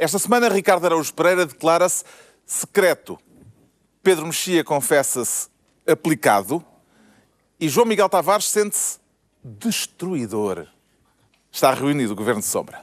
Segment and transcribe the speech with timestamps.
[0.00, 2.04] Esta semana, Ricardo Araújo Pereira declara-se
[2.46, 3.18] secreto.
[4.02, 5.50] Pedro Mexia confessa-se
[5.86, 6.64] aplicado.
[7.60, 8.98] E João Miguel Tavares sente-se
[9.44, 10.66] destruidor.
[11.52, 12.82] Está reunido o Governo de Sombra.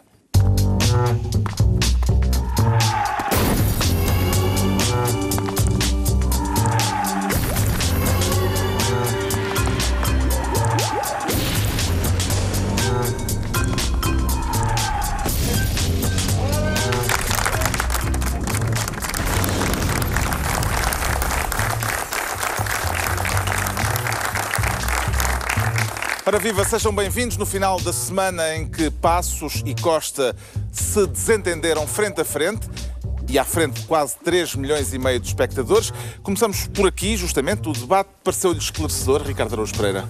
[26.28, 30.36] Ora viva, sejam bem-vindos no final da semana em que Passos e Costa
[30.74, 32.68] se desentenderam frente a frente
[33.30, 35.94] e à frente de quase 3 milhões e meio de espectadores.
[36.22, 37.70] Começamos por aqui, justamente.
[37.70, 40.04] O debate pareceu-lhe esclarecedor, Ricardo Araújo Pereira?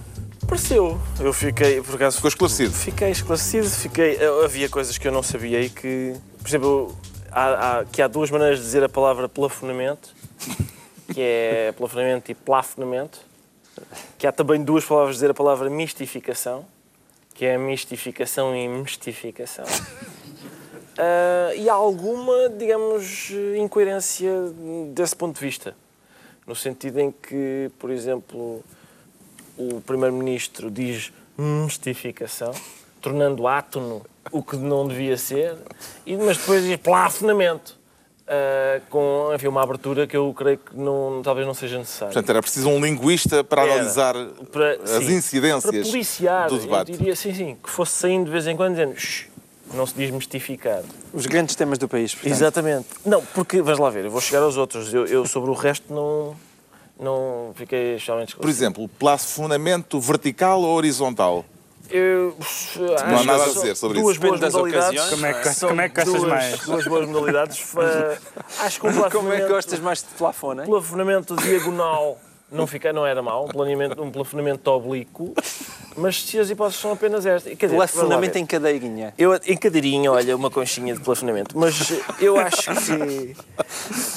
[0.44, 1.00] Pareceu.
[1.20, 2.16] Eu fiquei, por acaso...
[2.16, 2.74] Ficou esclarecido?
[2.74, 4.18] Fiquei esclarecido, fiquei...
[4.44, 6.16] Havia coisas que eu não sabia e que...
[6.40, 6.98] Por exemplo,
[7.30, 10.12] há, há, que há duas maneiras de dizer a palavra plafonamento,
[11.14, 13.27] que é plafonamento e plafonamento
[14.18, 16.66] que há também duas palavras a dizer a palavra mistificação,
[17.34, 19.64] que é mistificação e mistificação.
[19.64, 24.32] Uh, e há alguma, digamos, incoerência
[24.92, 25.76] desse ponto de vista.
[26.46, 28.64] No sentido em que, por exemplo,
[29.56, 32.52] o Primeiro-Ministro diz mistificação,
[33.00, 35.56] tornando átono o que não devia ser,
[36.04, 37.77] e, mas depois diz plafonamento
[38.28, 42.12] uh, com enfim, uma abertura que eu creio que não, talvez não seja necessária.
[42.12, 44.14] Portanto, era preciso um linguista para era, analisar
[44.52, 46.92] para, as sim, incidências para policiar, do debate.
[46.92, 48.94] Eu diria, sim, sim, que fosse saindo de vez em quando dizendo
[49.74, 50.82] não se diz mistificar.
[51.12, 52.32] Os grandes temas do país, portanto.
[52.32, 52.86] Exatamente.
[53.04, 54.92] Não, porque, vamos lá ver, eu vou chegar aos outros.
[54.94, 56.34] Eu, eu sobre o resto não,
[56.98, 61.44] não fiquei especialmente Por exemplo, plafonamento vertical ou horizontal?
[61.90, 62.36] Eu,
[62.76, 64.26] não há nada a dizer sobre duas isso.
[64.26, 65.10] Boas modalidades.
[65.10, 66.60] Como é que, como é que gostas duas, mais?
[66.60, 67.74] Duas boas modalidades.
[68.60, 70.64] acho que um Como é que gostas mais de plafone?
[70.64, 72.18] Plafonamento diagonal
[72.50, 75.34] não, fica, não era mau, um planeamento, um plafonamento oblíquo,
[75.96, 77.54] mas se as hipóteses são apenas estas...
[77.56, 79.12] Quer dizer, plafonamento em cadeirinha.
[79.18, 83.36] Eu, em cadeirinha, olha, uma conchinha de plafonamento, mas eu acho que...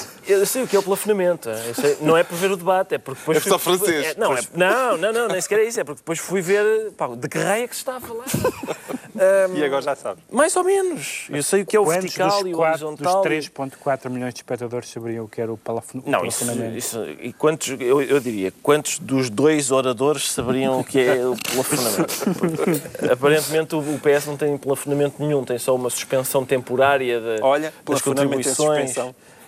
[0.27, 1.49] Eu sei o que é o plafonamento.
[1.75, 3.37] Sei, não é por ver o debate, é porque depois.
[3.37, 4.07] É só francês.
[4.07, 5.79] É, não, é, não, não, não, nem sequer é isso.
[5.79, 8.25] É porque depois fui ver pá, de que raio é que se está a falar.
[9.13, 10.21] Um, e agora já sabe.
[10.31, 11.27] Mais ou menos.
[11.29, 13.21] Eu sei o que é o Quantos vertical e o quatro, horizontal.
[13.21, 16.09] Dos 3,4 milhões de espectadores sabiam o que era o plafonamento?
[16.09, 16.45] Não, isso,
[16.75, 21.35] isso, e quantos, eu, eu, diria, quantos dos dois oradores saberiam o que é o
[21.35, 22.13] plafonamento?
[22.39, 22.81] Porque,
[23.11, 28.01] aparentemente o PS não tem plafonamento nenhum, tem só uma suspensão temporária de, Olha, das
[28.01, 28.95] contribuições.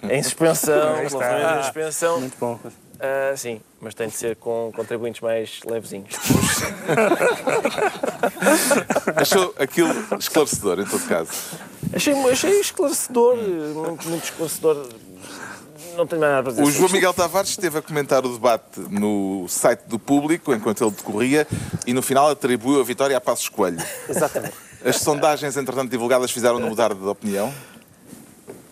[0.10, 2.20] Em suspensão, em suspensão.
[2.20, 2.60] Muito bom.
[3.04, 6.16] Uh, sim, mas tem de ser com contribuintes mais levezinhos.
[9.16, 11.32] Achou aquilo esclarecedor, em todo caso?
[11.94, 14.88] Achei, achei esclarecedor, muito, muito esclarecedor.
[15.98, 16.64] Não tenho nada para dizer.
[16.64, 20.92] O João Miguel Tavares esteve a comentar o debate no site do público enquanto ele
[20.92, 21.46] decorria
[21.86, 23.84] e no final atribuiu a vitória a Passos Coelho.
[24.08, 24.56] Exatamente.
[24.84, 27.54] As sondagens, entretanto, divulgadas fizeram-no mudar de opinião?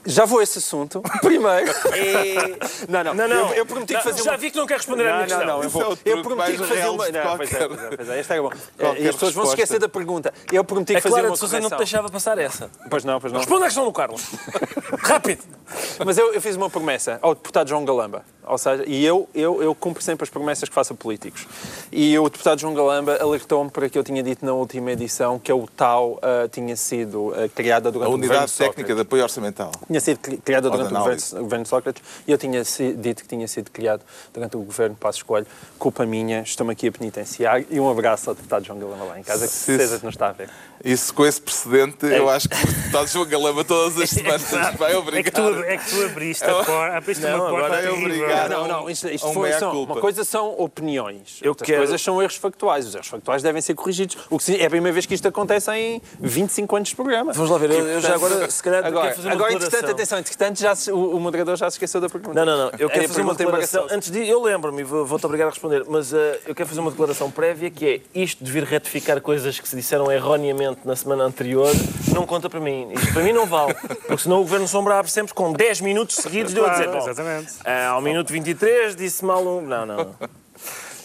[0.05, 1.01] Já vou a esse assunto.
[1.21, 1.71] Primeiro.
[1.95, 2.89] E...
[2.89, 3.13] Não, não.
[3.13, 3.49] não, não.
[3.49, 4.37] Eu, eu prometi não, fazer Já uma...
[4.37, 5.57] vi que não quer responder não, à minha não, questão.
[5.57, 5.93] Não, eu, vou...
[5.93, 7.09] é eu prometi que fazer uma.
[7.09, 8.51] Não, pois é, pois é, este é bom.
[8.99, 10.33] E as pessoas vão se esquecer da pergunta.
[10.51, 11.69] Eu prometi que fazer Clara uma de Sousa correção.
[11.69, 12.69] não te deixava passar essa.
[12.89, 13.39] Pois não, pois não.
[13.39, 14.23] Responda à questão do Carlos.
[14.99, 15.43] Rápido.
[16.05, 18.25] Mas eu, eu, fiz uma promessa ao deputado João Galamba.
[18.51, 21.47] Ou seja, e eu, eu, eu cumpro sempre as promessas que faço a políticos.
[21.89, 25.49] E o deputado João Galamba alertou-me para que eu tinha dito na última edição que
[25.49, 29.71] a UTAU uh, tinha sido uh, criada durante a o Unidade Técnica de Apoio Orçamental.
[29.87, 33.29] Tinha sido criada durante o governo, o governo Sócrates e eu tinha si, dito que
[33.29, 34.01] tinha sido criado
[34.33, 35.47] durante o governo Passos Coelho.
[35.79, 37.63] Culpa minha, estou-me aqui a penitenciar.
[37.69, 40.27] E um abraço ao deputado João Galamba lá em casa, que certeza que não está
[40.27, 40.49] a ver.
[40.83, 42.17] Isso, com esse precedente, é.
[42.19, 44.43] eu acho que o deputado João Galamba todas as semanas
[44.77, 45.21] vai obrigar.
[45.21, 48.40] É que tu, é que tu abriste a porta, abriste não, uma porta é obrigado.
[48.49, 51.79] Não, não, isto, isto foi só, uma coisa são opiniões, eu outras quero...
[51.79, 52.87] coisas são erros factuais.
[52.87, 54.17] Os erros factuais devem ser corrigidos.
[54.29, 57.33] O que é a primeira vez que isto acontece em 25 anos de programa.
[57.33, 59.89] Vamos lá ver, eu, eu já agora, se calhar, agora, quero fazer uma agora declaração.
[59.89, 62.33] atenção, entretanto, já se, o, o, moderador já se esqueceu da pergunta.
[62.33, 65.49] Não, não, não, eu quero fazer uma declaração, antes de, eu lembro-me, vou-te obrigar a
[65.49, 66.15] responder, mas uh,
[66.45, 69.75] eu quero fazer uma declaração prévia que é isto de vir retificar coisas que se
[69.75, 71.71] disseram erroneamente na semana anterior,
[72.13, 72.89] não conta para mim.
[72.93, 73.73] Isto para mim não vale,
[74.07, 76.89] porque senão o Governo Sombra abre sempre com 10 minutos seguidos de eu a dizer,
[76.89, 77.53] bom, Exatamente.
[77.53, 79.61] Uh, ao minuto 23 disse mal um...
[79.61, 80.15] Não, não.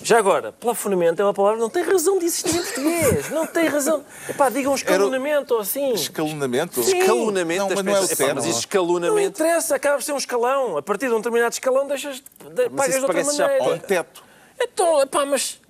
[0.03, 3.31] Já agora, plafonamento é uma palavra que não tem razão de existir em português.
[3.31, 4.05] Não tem razão.
[4.29, 5.93] Epá, digam escalonamento ou assim.
[5.95, 6.83] Escalonamento?
[6.83, 6.99] Sim.
[6.99, 8.21] Escalonamento Não, das mas não é pessoas.
[8.21, 8.35] Epá.
[8.35, 9.41] Mas isso Não escalonamento...
[9.41, 10.77] interessa, acaba por ser um escalão.
[10.77, 12.23] A partir de um determinado escalão deixas,
[12.55, 13.75] de, pagas isso de outra parece já maneira.
[13.75, 14.23] Um teto.
[14.61, 15.61] Então, epá, mas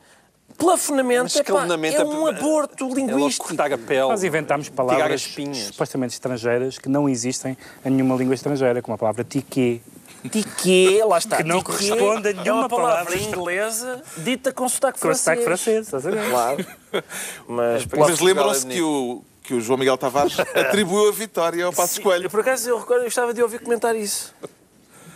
[0.59, 3.49] Plafonamento Mas é, pá, escalonamento é é- um aborto É linguístico.
[3.49, 4.01] cortar a pele.
[4.09, 5.35] Nós inventámos palavras
[5.67, 9.81] supostamente estrangeiras que não existem em nenhuma língua estrangeira, como a palavra tiquê.
[10.29, 11.37] Tiquê, lá está.
[11.39, 13.17] Que não tiquê corresponde a É uma nenhuma palavra palavra.
[13.19, 15.25] inglesa dita com sotaque Com francês.
[15.25, 16.31] sotaque francês, estás a ver?
[16.31, 16.67] Claro.
[17.49, 21.73] Mas, Mas lembram-se é que o, que o João Miguel Tavares atribuiu a vitória ao
[21.73, 22.29] Passo Coelho.
[22.31, 24.35] Por acaso eu recordo, eu gostava de ouvir comentar isso.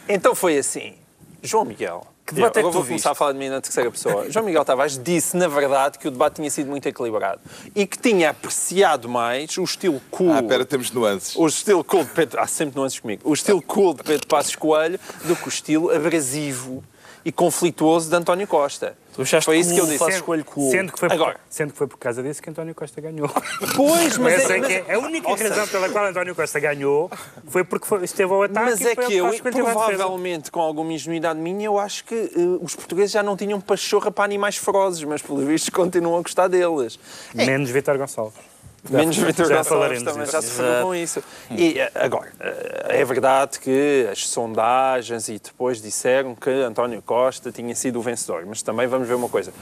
[0.09, 0.95] Então foi assim.
[1.43, 2.07] João Miguel.
[2.31, 4.31] Que debate eu é que vou começar a falar de mim na terceira pessoa.
[4.31, 7.41] João Miguel Tavares disse, na verdade, que o debate tinha sido muito equilibrado
[7.75, 10.33] e que tinha apreciado mais o estilo cool.
[10.33, 11.35] Ah, espera, temos nuances.
[11.35, 12.41] O estilo cool de Pedro...
[12.41, 13.23] Há sempre nuances comigo.
[13.25, 16.85] O estilo cool de Pedro Passos Coelho do que o estilo abrasivo
[17.25, 18.97] e conflituoso de António Costa.
[19.13, 20.23] Tu achaste Foi isso que eu disse.
[20.45, 20.71] Cool.
[20.71, 21.37] Sendo que, foi por, Agora.
[21.51, 23.29] sendo que foi por causa disso que António Costa ganhou.
[23.77, 26.07] Pois, mas, Essa é, é, mas- que é a única ou seja, razão pela qual
[26.07, 27.11] António Costa ganhou
[27.49, 29.97] foi porque foi- esteve ao ataque Mas é que eu, faz 59 defesa.
[29.99, 32.31] provavelmente, com alguma ingenuidade minha, eu acho que eh,
[32.63, 36.49] os portugueses já não tinham pachorra para animais ferozes, mas, pelo visto, continuam a gostar
[36.49, 36.99] deles.
[37.35, 38.50] Menos Vitor Gonçalves.
[38.89, 41.23] Menos Vitor Gonçalves também já se falou com isso.
[41.51, 47.53] E eh, agora, eh, é verdade que as sondagens e depois disseram que António Costa
[47.53, 49.53] tinha sido o vencedor, mas também vamos ver uma coisa.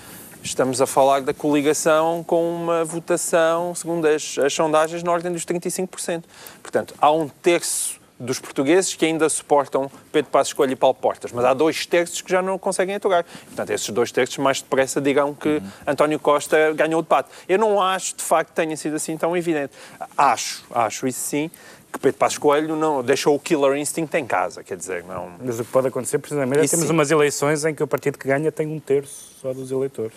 [0.43, 5.45] Estamos a falar da coligação com uma votação, segundo as, as sondagens, na ordem dos
[5.45, 6.23] 35%.
[6.63, 11.31] Portanto, há um terço dos portugueses que ainda suportam Pedro Passos Coelho e Paulo Portas,
[11.33, 13.25] mas há dois terços que já não conseguem aturar.
[13.47, 17.31] Portanto, esses dois terços mais depressa dirão que António Costa ganhou o debate.
[17.49, 19.73] Eu não acho, de facto, que tenha sido assim tão evidente.
[20.17, 21.51] Acho, acho isso sim,
[21.93, 25.31] que Pedro Passos Coelho não, deixou o killer instinct em casa, quer dizer, não...
[25.43, 26.93] Mas o que pode acontecer, precisamente, é temos sim.
[26.93, 30.13] umas eleições em que o partido que ganha tem um terço só dos eleitores.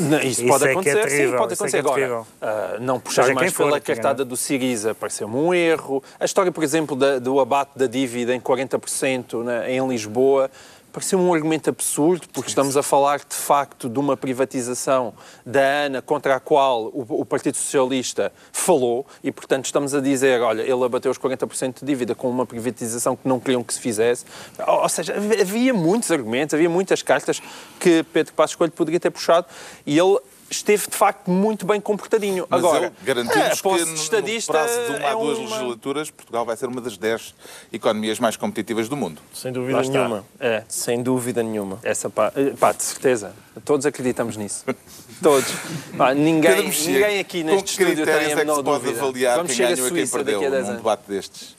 [0.00, 2.00] Não, isso, Isso pode é é acontecer, sim, terrível, pode isso é acontecer.
[2.00, 5.54] é Agora, ah, não puxar Seja mais quem for pela cartada do Siriza pareceu-me um
[5.54, 6.02] erro.
[6.18, 10.50] A história, por exemplo, da- do abate da dívida em 40% na- em Lisboa
[10.92, 15.12] pareceu um argumento absurdo, porque estamos a falar, de facto, de uma privatização
[15.44, 20.40] da ANA contra a qual o, o Partido Socialista falou e, portanto, estamos a dizer,
[20.40, 23.80] olha, ele abateu os 40% de dívida com uma privatização que não queriam que se
[23.80, 24.24] fizesse.
[24.66, 27.40] Ou, ou seja, hav- havia muitos argumentos, havia muitas cartas
[27.78, 29.46] que Pedro Passos Coelho poderia ter puxado
[29.86, 30.18] e ele
[30.50, 32.46] esteve, de facto, muito bem comportadinho.
[32.48, 35.14] Mas Agora, ele garantiu-nos a que no, de no estadista prazo de uma é a
[35.14, 37.34] duas uma- legislaturas, Portugal vai ser uma das 10
[37.72, 39.20] economias mais competitivas do mundo.
[39.32, 40.24] Sem dúvida nenhuma.
[40.40, 40.62] É.
[40.68, 41.78] Sem dúvida nenhuma.
[41.82, 43.32] Essa pá, eh, pá, de certeza.
[43.64, 44.64] Todos acreditamos nisso.
[45.22, 45.50] Todos.
[45.96, 48.62] Pá, ninguém, ninguém aqui com neste que estúdio tem critérios a é que menor se
[48.62, 49.00] pode dúvida.
[49.02, 51.02] avaliar Vamos quem chegar a ganhou e quem Suíça daqui a perdeu 10 num debate
[51.08, 51.57] destes?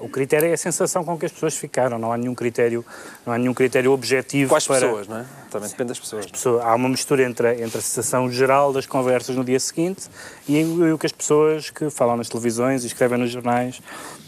[0.00, 2.84] O critério é a sensação com que as pessoas ficaram, não há nenhum critério,
[3.26, 4.80] não há nenhum critério objetivo Quais para...
[4.80, 5.24] pessoas, não é?
[5.50, 6.26] Também depende das pessoas.
[6.26, 10.08] pessoa- há uma mistura entre, entre a sensação geral das conversas no dia seguinte
[10.48, 13.80] e, e o que as pessoas que falam nas televisões e escrevem nos jornais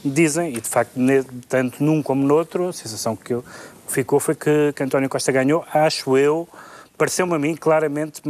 [0.04, 3.44] dizem, e de facto, ne- tanto num como no outro, a sensação que eu-
[3.86, 6.48] ficou foi que, que António Costa ganhou, acho eu,
[6.98, 8.20] pareceu-me a mim claramente,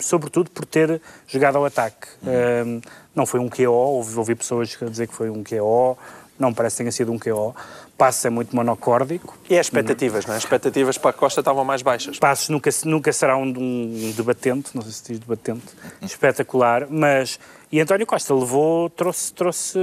[0.00, 2.08] sobretudo por ter jogado ao ataque.
[2.24, 2.80] Hum,
[3.14, 5.96] não foi um QO, ouvi, ouvi pessoas dizer que foi um QO,
[6.38, 7.54] não parece que tenha sido um QO.
[7.96, 10.36] Passo é muito monocórdico, E as expectativas, não é?
[10.36, 12.18] As expectativas para a Costa estavam mais baixas.
[12.18, 15.64] Passos nunca, nunca será um, um debatente, não sei se diz debatente,
[16.02, 17.38] espetacular, mas.
[17.72, 19.32] E António Costa levou, trouxe.
[19.32, 19.78] trouxe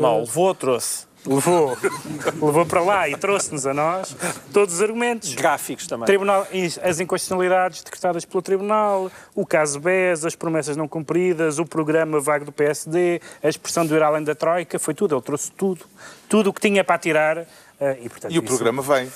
[0.00, 1.06] Mal, levou, trouxe.
[1.24, 1.76] Levou,
[2.42, 4.16] levou para lá e trouxe-nos a nós
[4.52, 5.32] todos os argumentos.
[5.34, 6.06] Gráficos também.
[6.06, 6.46] Tribunal,
[6.82, 12.44] as inconstitucionalidades decretadas pelo Tribunal, o caso BES, as promessas não cumpridas, o programa vago
[12.44, 15.84] do PSD, a expressão do ir além da Troika, foi tudo, ele trouxe tudo.
[16.28, 17.38] Tudo o que tinha para tirar.
[17.80, 19.10] eh, e, portanto, E o isso- programa vem.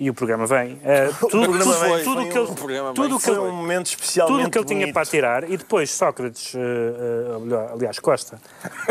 [0.00, 0.78] E o programa vem.
[1.18, 3.42] Tudo, programa tudo, vem, tudo que um ele, programa tudo bem o que Foi ele,
[3.42, 7.72] um momento especialmente tudo o que ele tinha para tirar e depois Sócrates, eh, eh,
[7.72, 8.40] aliás, Costa,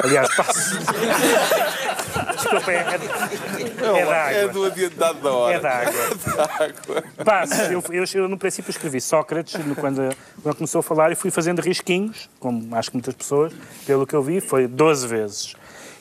[0.03, 0.77] aliás, Passo.
[2.35, 4.53] Desculpa, é, é, é da É água.
[4.53, 5.55] do adiantado da hora.
[5.55, 7.03] É da água.
[7.23, 11.31] Passo, eu, eu, eu, no princípio escrevi Sócrates quando, quando começou a falar e fui
[11.31, 13.53] fazendo risquinhos, como acho que muitas pessoas,
[13.85, 15.55] pelo que eu vi, foi 12 vezes.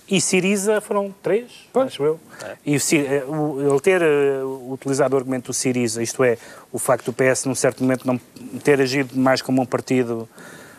[0.09, 2.21] E Siriza foram três, acho eu.
[2.65, 6.39] E o, eh, o- ele ter eh, utilizado o argumento do Siriza, isto é,
[6.73, 8.19] o facto do PS num certo momento não
[8.63, 10.29] ter agido mais como um partido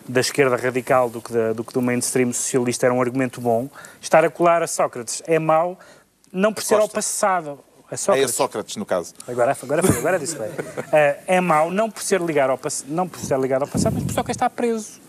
[0.07, 3.67] da esquerda radical do que, da, do que do mainstream socialista era um argumento bom.
[4.01, 5.77] Estar a colar a Sócrates é mau,
[6.31, 6.96] não por ser ao Costa.
[6.96, 7.60] passado.
[7.89, 8.36] A É a Sócrates.
[8.36, 9.13] Sócrates, no caso.
[9.27, 10.50] Agora, agora, foi, agora disse bem.
[10.93, 13.93] Eh, é mau não por ser ligado ao pass- não por ser ligado ao passado,
[13.96, 15.01] mas por só que está preso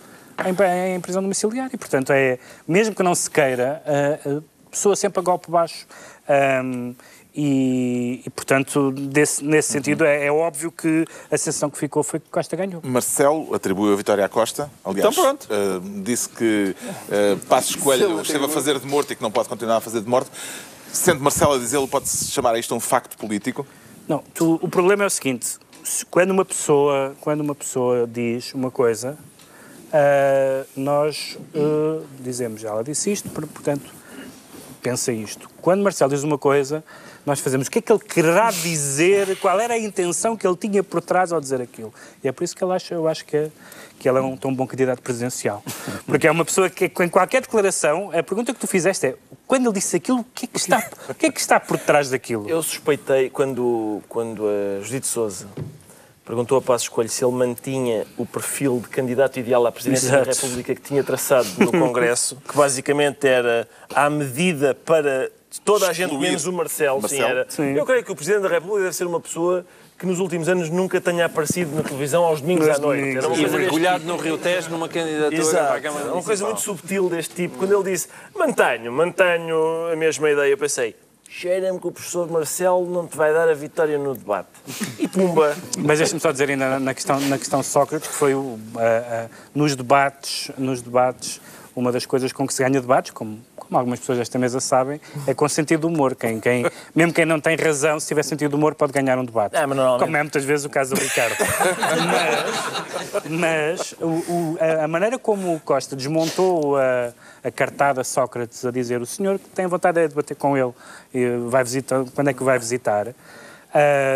[0.44, 1.70] em, em prisão domiciliar.
[1.72, 5.86] E, portanto, é, mesmo que não se queira, a pessoa sempre a golpe baixo.
[6.28, 6.92] Ahm,
[7.40, 12.18] e, e, portanto, desse- nesse sentido, é, é óbvio que a sensação que ficou foi
[12.18, 12.80] que Costa ganhou.
[12.82, 14.68] Marcelo atribuiu a vitória à Costa.
[14.84, 15.46] Aliás, Então pronto.
[15.48, 16.74] eh, disse que
[17.08, 20.00] uh, Passos Coelho esteve a fazer de morto e que não pode continuar a fazer
[20.00, 20.30] de morto.
[20.92, 23.64] Sendo Marcelo a dizê-lo, pode-se chamar a isto um facto político?
[24.08, 28.52] Não, tu- o problema é o seguinte: se- quando uma pessoa, quando uma pessoa diz
[28.52, 29.16] uma coisa,
[29.92, 33.90] ah, nós ah, dizemos, ela disse isto, por- portanto,
[34.82, 35.48] pensa isto.
[35.60, 36.84] Quando Marcelo diz uma coisa,
[37.26, 40.56] nós fazemos o que é que ele quererá dizer, qual era a intenção que ele
[40.56, 41.92] tinha por trás ao dizer aquilo.
[42.22, 43.50] E é por isso que ele acha, eu acho que, é,
[43.98, 45.62] que ele é um tão bom candidato presidencial.
[46.06, 49.14] Porque é uma pessoa que, em qualquer declaração, a pergunta que tu fizeste é,
[49.46, 51.78] quando ele disse aquilo, o que é que está, o que é que está por
[51.78, 52.48] trás daquilo?
[52.48, 55.46] Eu suspeitei, quando, quando a Judite Souza
[56.28, 60.20] perguntou a Passos Coelho se ele mantinha o perfil de candidato ideal à presidência da
[60.30, 60.42] Exato.
[60.42, 65.30] República que tinha traçado no Congresso, que basicamente era à medida para
[65.64, 66.26] toda a gente, Excluir.
[66.28, 67.08] menos o Marcelo.
[67.08, 67.46] Sim, era.
[67.48, 67.72] Sim.
[67.74, 69.64] Eu creio que o Presidente da República deve ser uma pessoa
[69.98, 73.00] que nos últimos anos nunca tenha aparecido na televisão aos domingos Nos à noite.
[73.00, 73.24] domingos.
[73.24, 75.82] Era uma E mergulhado no Rio Tejo numa candidatura para a Exato.
[75.82, 77.56] Câmara uma coisa muito subtil deste tipo.
[77.56, 78.06] Quando ele disse
[78.36, 79.56] mantenho, mantenho
[79.92, 80.94] a mesma ideia, eu pensei
[81.28, 84.48] cheira-me que o professor Marcelo não te vai dar a vitória no debate.
[84.98, 85.54] E pumba!
[85.78, 89.28] Mas deixa-me só dizer ainda na questão, na questão Sócrates, que foi o, a- a-
[89.54, 91.40] nos debates, nos debates,
[91.76, 95.00] uma das coisas com que se ganha debates, como, como algumas pessoas desta mesa sabem,
[95.28, 96.16] é com sentido de humor.
[96.16, 99.24] Quem, quem, mesmo quem não tem razão, se tiver sentido de humor, pode ganhar um
[99.24, 99.52] debate.
[99.52, 101.36] Mas normalmente- Como é muitas vezes o caso do Ricardo.
[102.10, 108.64] mas mas o- o- a, a maneira como o Costa desmontou a, a cartada Sócrates
[108.64, 110.72] a dizer o senhor que tem vontade de debater com ele,
[111.14, 113.08] e vai visitar, quando é que vai visitar?
[113.08, 113.14] Uh,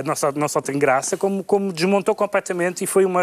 [0.07, 3.21] não, só, não só tem graça, como, como desmontou completamente e foi uma,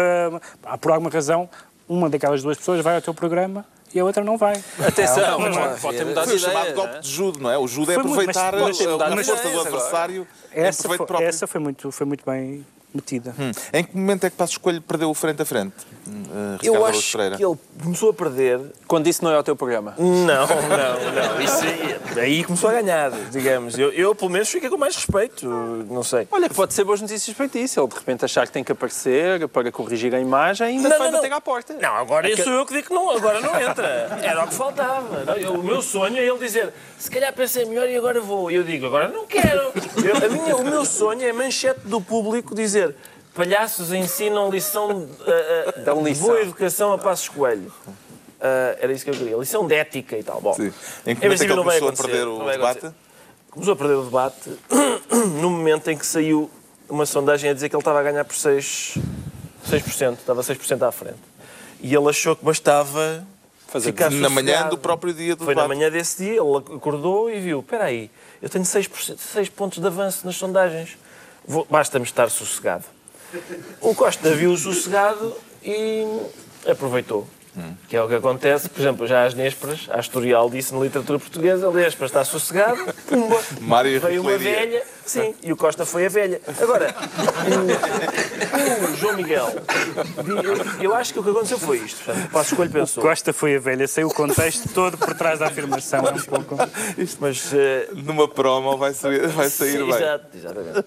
[0.80, 1.48] por alguma razão,
[1.88, 4.54] uma daquelas duas pessoas vai ao teu programa e a outra não vai.
[4.86, 6.74] Atenção, Não, pode, pode ter mudado Foi de o chamado ideia.
[6.76, 7.00] golpe né?
[7.00, 7.58] de judo, não é?
[7.58, 8.68] O judo é Foi muito, mas aproveitar a-
[9.08, 11.28] a força do adversário em Essa, proveito foi, próprio.
[11.28, 12.64] essa foi, muito, foi muito bem
[12.94, 13.34] metida.
[13.38, 13.50] Hum.
[13.72, 15.74] Em que momento é que Passos Coelho perdeu o frente a frente?
[16.06, 17.36] Uh, Ricardo Eu acho Pereira.
[17.36, 18.60] que ele começou a perder.
[18.86, 19.94] Quando disse não é o teu programa.
[19.98, 21.40] Não, não, não.
[21.40, 23.78] Isso aí, começou a ganhar, digamos.
[23.78, 25.46] Eu, eu, pelo menos, fiquei com mais respeito.
[25.46, 26.26] Não sei.
[26.30, 27.66] Olha, que pode ser boas notícias para ti.
[27.68, 30.98] Se ele de repente achar que tem que aparecer para corrigir a imagem, ainda Não,
[30.98, 31.22] vai não, não.
[31.22, 31.74] bater à porta.
[31.80, 34.18] Não, agora isso sou eu que digo que não, agora não entra.
[34.22, 35.24] Era o que faltava.
[35.24, 38.50] Não, eu- o meu sonho é ele dizer, se calhar pensei melhor e agora vou.
[38.50, 39.70] E eu digo, agora não quero.
[40.00, 42.79] Eu- a minha- o meu sonho é a manchete do público dizer
[43.34, 45.08] palhaços ensinam lição,
[45.84, 46.26] Dão de lição.
[46.26, 47.72] boa educação a Passos Coelho.
[48.40, 49.36] Ah, era isso que eu queria.
[49.36, 50.40] Lição de ética e tal.
[50.40, 50.72] Bom, Sim.
[51.06, 52.90] Em que momento é que ele começou a perder o debate?
[53.50, 54.50] Começou a perder o debate
[55.40, 56.50] no momento em que saiu
[56.88, 58.98] uma sondagem a dizer que ele estava a ganhar por 6,
[59.68, 61.18] 6%, estava 6% à frente.
[61.80, 63.24] E ele achou que bastava
[63.68, 65.78] Fazer ficar Na manhã do próprio dia do Foi na debate.
[65.78, 68.10] manhã desse dia, ele acordou e viu, espera aí,
[68.42, 70.98] eu tenho 6%, 6 pontos de avanço nas sondagens,
[71.68, 72.84] basta-me estar sossegado.
[73.80, 76.04] O Costa viu sossegado e
[76.66, 77.26] aproveitou.
[77.88, 81.18] Que é o que acontece, por exemplo, já às Nésperas, a Historial disse na literatura
[81.18, 82.78] portuguesa, a Nésperas está sossegado,
[83.08, 83.40] pumba,
[84.00, 86.40] veio uma velha, sim, e o Costa foi a velha.
[86.60, 86.94] Agora,
[88.86, 89.48] o, o João Miguel,
[90.80, 93.32] eu, eu acho que o que aconteceu foi isto, portanto, o Passo Escolho pensou, Costa
[93.32, 96.06] foi a velha, saiu o contexto todo por trás da afirmação.
[96.06, 96.56] É um pouco...
[97.20, 97.52] mas...
[97.52, 99.96] eh, Numa promo vai sair, vai sair sim, bem.
[99.96, 100.84] Exato, exatamente.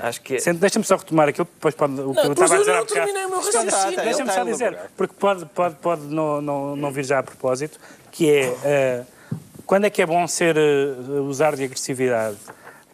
[0.00, 0.52] Acho que é...
[0.52, 2.86] Deixa-me só retomar aquilo, depois pode, o que eu Não, estava a dizer eu não
[2.86, 4.02] terminei o meu raciocínio.
[4.02, 7.78] Deixa-me só dizer, porque pode, pode, pode não, não, não vir já a propósito,
[8.10, 9.02] que é eh,
[9.66, 12.36] quando é que é bom ser eh, usar de agressividade,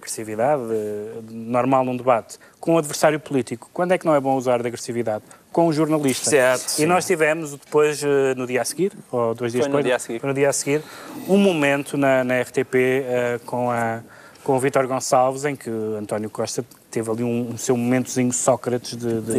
[0.09, 3.69] agressividade eh, normal num debate, com um adversário político?
[3.73, 5.23] Quando é que não é bom usar de agressividade?
[5.53, 6.31] Com um jornalista.
[6.31, 9.77] Certo, e nós tivemos depois, eh, no dia a seguir, ou dois dias Foi no
[9.79, 10.25] depois, dia a seguir.
[10.27, 10.83] no dia a seguir,
[11.29, 14.01] um momento na, na RTP eh, com, a,
[14.43, 18.97] com o Vítor Gonçalves, em que António Costa teve ali um, um seu momentozinho Sócrates
[18.97, 19.35] de, de,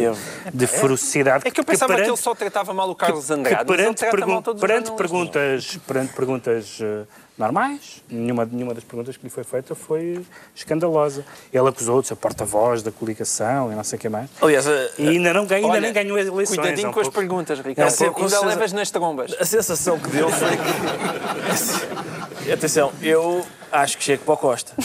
[0.54, 1.46] de ferocidade.
[1.46, 3.68] É que eu pensava que, perante- ele só tratava mal o Carlos que Andrade, mas
[3.68, 5.10] ele perante, trata pergun- mal todos os perante jornalistas.
[5.10, 7.04] perguntas, perante perguntas eh,
[7.40, 11.24] normais, nenhuma, nenhuma das perguntas que lhe foi feita foi escandalosa.
[11.52, 14.28] Ele acusou de ser porta-voz da coligação e não sei o que mais.
[14.40, 16.58] Aliás, a, E ainda, não ainda Olha, nem ganhou as eleições.
[16.58, 17.92] é Cuidadinho um com as pouco- perguntas, Ricardo.
[18.04, 19.34] É, com Ainda levas nas trombas.
[19.40, 22.50] a sensação que deu foi que...
[22.52, 24.72] Atenção, eu acho que chego para o Costa.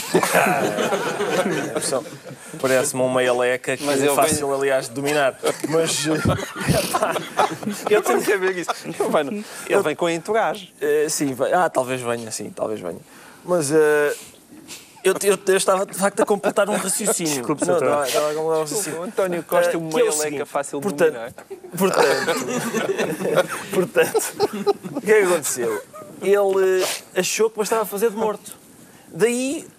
[2.54, 2.56] A.
[2.58, 5.38] Parece-me uma meia-leca que Mas é eu fácil, aliás, de dominar.
[5.68, 7.14] Mas, epá,
[7.90, 8.70] eu tenho que ver isso.
[9.10, 10.72] Mano, ele vem com a entourage.
[10.80, 12.98] Eh, sim, vai- ah, talvez venha, sim, talvez venha.
[13.44, 14.14] Mas eh,
[15.04, 17.34] eu, eu- eu estava, de facto, a completar um raciocínio.
[17.36, 19.00] Desculpe, não, estava a completar um raciocínio.
[19.00, 21.32] O António Costa, Eh, uma que é o meia-leca seguinte, fácil de portanto, dominar.
[21.78, 22.46] Portanto,
[23.72, 24.34] portanto,
[24.96, 25.82] o que é que aconteceu?
[26.22, 28.56] Ele eh, achou que bastava fazer de morto.
[29.08, 29.75] Daí eh,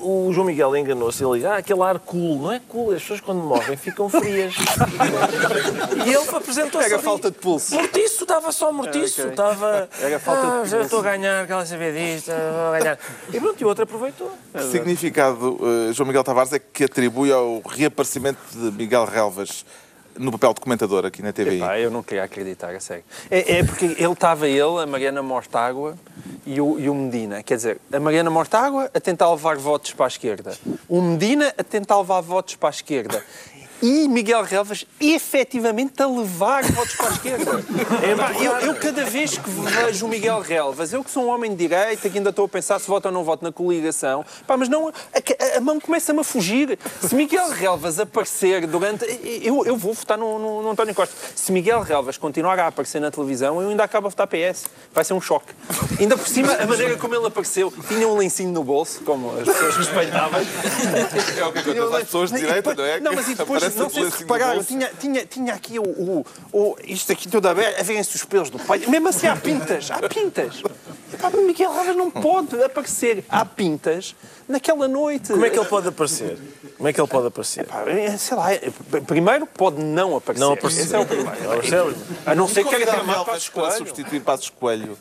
[0.00, 1.22] o João Miguel enganou-se.
[1.24, 2.40] Ele diz, ah, aquele ar cool.
[2.42, 4.54] Não é cool, as pessoas quando morrem ficam frias.
[6.06, 7.74] e ele apresentou-se Era falta de pulso.
[7.74, 9.20] Mortiço, estava só mortiço.
[9.20, 9.30] ok.
[9.30, 9.88] Estava.
[10.00, 10.84] Era falta de ah, já pulso.
[10.84, 12.98] estou a ganhar, quer saber disto, vou ganhar.
[13.32, 14.30] E pronto, e o outro aproveitou.
[14.52, 19.64] Que significado eh, João Miguel Tavares é que atribui ao reaparecimento de Miguel Relvas
[20.18, 21.30] no papel de comentador aqui na?
[21.30, 23.04] Epá, eu não queria acreditar, a sério.
[23.30, 25.96] É, é porque ele estava, ele, a Mariana Mortágua
[26.46, 27.42] e o, e o Medina.
[27.42, 30.56] Quer dizer, a Mariana Mortágua a tentar levar votos para a esquerda.
[30.88, 33.24] O Medina a tentar levar votos para a esquerda.
[33.82, 37.64] E Miguel Relvas efetivamente a levar votos para a esquerda.
[38.10, 41.50] Epá, eu, eu cada vez que vejo o Miguel Relvas, eu que sou um homem
[41.50, 44.56] de direita, que ainda estou a pensar se voto ou não voto na coligação, pá,
[44.56, 46.78] mas não, a, a- a mão começa-me a fugir.
[47.00, 49.04] Se Miguel Relvas aparecer durante.
[49.42, 51.14] Eu, eu vou votar no, no- no António Costa.
[51.34, 54.64] Se Miguel Relvas continuar a aparecer na televisão, eu ainda acabo a votar PS.
[54.94, 55.52] Vai ser um choque.
[56.00, 59.44] Ainda por cima, a maneira como ele apareceu, tinha um lencinho no bolso, como as
[59.44, 60.48] pessoas respeitáveis.
[61.38, 63.00] É o que acontece às pessoas de direita, não é?
[63.00, 66.26] Não, mas e depois, Aparece não sei se repararam, tinha, tinha, tinha aqui o, o,
[66.52, 68.78] o- isto aqui tudo aberto, a verem-se os pelos do pai.
[68.86, 70.62] Mesmo assim, há pintas, há pintas.
[71.12, 74.14] Epá, o Miguel Ravas não pode aparecer há pintas
[74.48, 75.28] naquela noite.
[75.32, 76.38] Como é que ele pode aparecer?
[76.76, 77.64] Como é que ele pode aparecer?
[77.66, 78.60] Pá, é, Sei lá, é,
[79.06, 80.44] primeiro pode não aparecer.
[80.44, 80.82] Não aparecer.
[80.82, 81.96] Esse é o primeiro.
[82.26, 83.78] A não ser que Relvas Passos para Coelho.
[83.78, 84.98] substituir Passos Coelho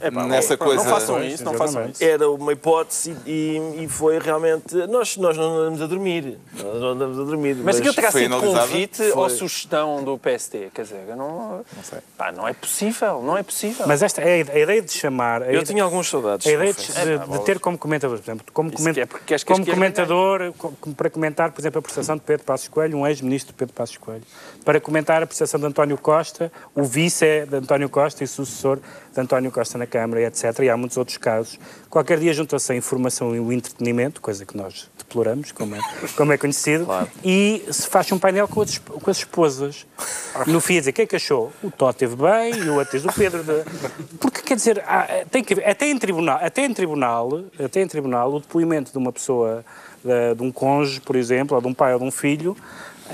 [0.00, 0.84] pá, nessa Não coisa.
[0.84, 2.02] façam isso, não façam isso.
[2.02, 4.74] Era uma hipótese e, e foi realmente.
[4.88, 6.38] Nós, nós não andamos a dormir.
[6.52, 7.54] Nós não andamos a dormir.
[7.56, 9.12] Mas aquilo terá foi sido convite Foi.
[9.12, 10.70] ou sugestão do PST?
[10.74, 11.64] Quer dizer, eu não...
[11.76, 11.98] Não sei.
[12.16, 13.86] Pá, não é possível, não é possível.
[13.86, 15.42] Mas esta é a ideia de chamar.
[15.42, 16.46] Eu ideia- tinha algumas saudades.
[16.46, 17.04] A ideia de, confesso.
[17.28, 20.72] de- de ter como comentador, por exemplo, como, coment- que é como esquerda comentador, co-
[20.96, 23.96] para comentar, por exemplo, a prestação de Pedro Passos Coelho, um ex-ministro de Pedro Passos
[23.96, 24.22] Coelho,
[24.64, 28.78] para comentar a prestação de António Costa, o vice é de António Costa e sucessor
[29.14, 30.58] de António Costa na Câmara, etc.
[30.60, 31.58] E há muitos outros casos.
[31.88, 35.80] Qualquer dia junta-se a informação e o entretenimento, coisa que nós deploramos, como é,
[36.16, 36.86] como é conhecido,
[37.24, 39.86] e se faz um painel com as, com as esposas.
[40.46, 41.52] No fim, a dizer, quem é que achou?
[41.62, 43.44] O Tó teve bem e o outro o Pedro.
[43.44, 43.64] de-
[44.18, 48.34] Porque, quer dizer, há- tem que até em tribunal, até em tribunal, até em tribunal,
[48.34, 49.64] o depoimento de uma pessoa,
[50.04, 52.56] de, de um cônjuge, por exemplo, ou de um pai ou de um filho,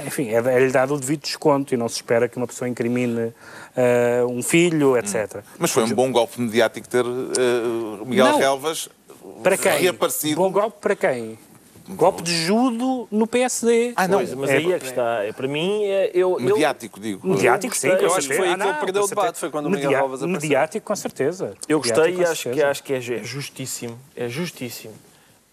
[0.06, 3.32] enfim, é, é-lhe dado o devido desconto e não se espera que uma pessoa incrimine
[3.76, 5.42] eh, um filho, etc.
[5.58, 8.38] Mas foi um bom golpe mediático ter eh, Miguel Não.
[8.38, 8.88] Relvas
[9.42, 9.72] Para quem?
[9.78, 10.36] reaparecido.
[10.36, 11.38] Bom golpe para quem?
[11.88, 13.94] Golpe de judo no PSD.
[13.96, 14.18] Ah, não.
[14.18, 15.24] Pois, mas É- aí é que está.
[15.24, 17.26] É, para mim, é, eu, eu- Mediático, digo.
[17.26, 19.70] Mediático, sim, Eu acho que foi aí Ah, que perdeu o debate, foi quando o
[19.70, 20.28] Miguel Alves apareceu.
[20.28, 21.54] Mediático, com certeza.
[21.68, 23.98] Eu gostei e acho que, acho que é, é justíssimo.
[24.14, 24.94] É justíssimo.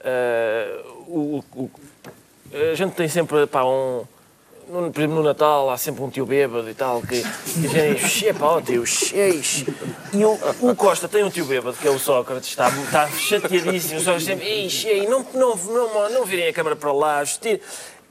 [0.04, 1.72] Ah, o, o-
[2.72, 4.04] a gente tem sempre pá, um.
[4.70, 8.24] No, por exemplo, no Natal há sempre um tio bêbado e tal que que diz:
[8.24, 9.66] é pá, ó tio, xeis.
[10.14, 14.00] E o, o Costa tem um tio bêbado que é o Sócrates, está, está chateadíssimo.
[14.00, 17.62] O Sócrates sempre: ei, xei, não, não, não, não virem a câmara para lá, justir.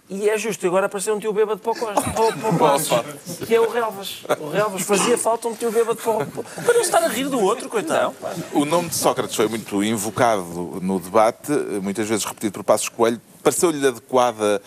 [0.09, 3.55] E é justo agora aparecer um tio bêbado para o Costa, para, para o que
[3.55, 4.23] é o Relvas.
[4.39, 7.41] O Relvas fazia falta um tio bêbado para, o, para não estar a rir do
[7.41, 8.15] outro, coitado.
[8.53, 11.51] O nome de Sócrates foi muito invocado no debate,
[11.83, 13.21] muitas vezes repetido por Passos Coelho.
[13.43, 14.63] Pareceu-lhe adequada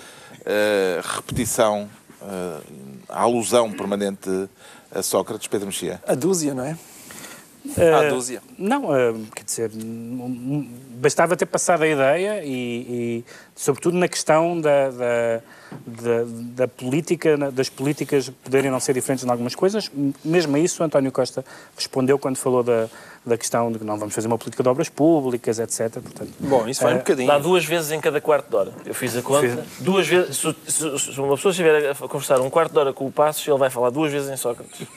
[0.45, 1.89] eh, repetição,
[2.21, 2.61] eh,
[3.09, 4.29] a alusão permanente
[4.93, 6.01] a Sócrates, Pedro Mexia?
[6.07, 6.77] A dúzia, não é?
[7.77, 8.41] Eh, À dúzia.
[8.57, 9.79] Não, eh, quer dizer, um,
[10.23, 10.69] um,
[10.99, 15.41] bastava ter passado a ideia e, e, sobretudo na questão da, da,
[15.85, 16.23] da,
[16.55, 19.91] da política, das políticas poderem não ser diferentes em algumas coisas.
[20.23, 21.43] Mesmo a isso, o António Costa
[21.75, 22.87] respondeu quando falou da,
[23.25, 26.01] da questão de que não vamos fazer uma política de obras públicas, etc.
[26.01, 27.27] Portanto, Bom, isso vai um eh, bocadinho.
[27.27, 28.71] Dá duas vezes em cada quarto de hora.
[28.85, 29.65] Eu fiz a conta.
[29.79, 30.37] Duas vezes.
[30.37, 33.45] Se, se- se uma pessoa estiver a conversar um quarto de hora com o Passos,
[33.47, 34.87] ele vai falar duas vezes em Sócrates.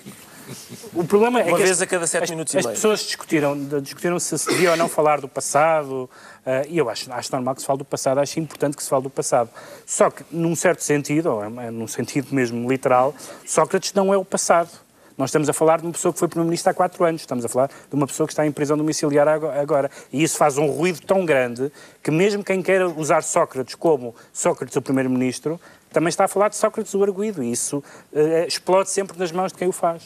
[0.94, 2.76] O problema é Uma que vez as- a cada sete as, minutos e as meio.
[2.76, 6.08] pessoas discutiram, discutiram se se devia ou não falar do passado,
[6.44, 8.88] eh, e eu acho, acho normal que se fale do passado, acho importante que se
[8.88, 9.50] fale do passado.
[9.86, 13.14] Só que, num certo sentido, ou é- é num sentido mesmo literal,
[13.46, 14.70] Sócrates não é o passado.
[15.18, 17.48] Nós estamos a falar de uma pessoa que foi Primeiro-Ministro há quatro anos, estamos a
[17.48, 19.90] falar de uma pessoa que está em prisão domiciliar ago- agora.
[20.10, 21.70] E isso faz um ruído tão grande
[22.02, 25.60] que, mesmo quem queira usar Sócrates como Sócrates, o Primeiro-Ministro,
[25.92, 27.42] também está a falar de Sócrates, o arguído.
[27.44, 27.84] E isso
[28.14, 30.02] eh, explode sempre nas mãos de quem o faz.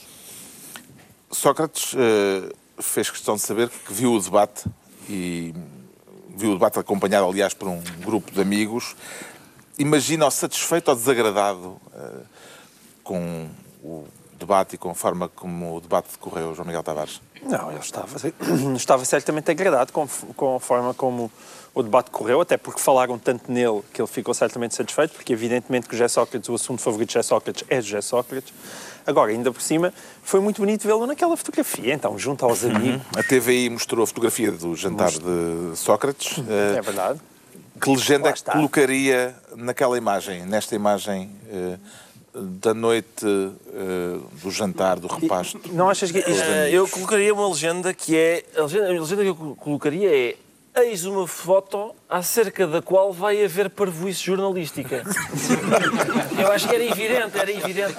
[1.30, 4.64] Sócrates eh, fez questão de saber que viu o debate
[5.08, 5.54] e
[6.36, 8.94] viu o debate acompanhado, aliás, por um grupo de amigos.
[9.78, 12.22] Imagina-o satisfeito ou desagradado eh,
[13.02, 13.48] com
[13.82, 14.04] o
[14.38, 17.20] debate e com a forma como o debate decorreu, João Miguel Tavares?
[17.42, 18.16] Não, ele estava,
[18.76, 21.30] estava certamente agradado com, com a forma como
[21.76, 25.86] o debate correu, até porque falaram tanto nele que ele ficou certamente satisfeito, porque evidentemente
[25.86, 28.52] que o José Sócrates, o assunto favorito de José Sócrates é José Sócrates.
[29.06, 33.02] Agora, ainda por cima, foi muito bonito vê-lo naquela fotografia, então, junto aos amigos.
[33.14, 36.38] A TVI mostrou a fotografia do jantar de Sócrates.
[36.48, 37.20] eh, É verdade.
[37.80, 41.76] Que legenda é que colocaria naquela imagem, nesta imagem eh,
[42.34, 45.60] da noite eh, do jantar, do repasto?
[45.72, 46.30] Não achas que isto...
[46.30, 48.44] Eh, eu colocaria uma legenda que é.
[48.56, 50.36] A legenda, a legenda que eu col- colocaria é.
[50.78, 55.02] Eis uma foto acerca da qual vai haver parvoíce jornalística.
[56.38, 57.96] eu acho que era evidente, era evidente.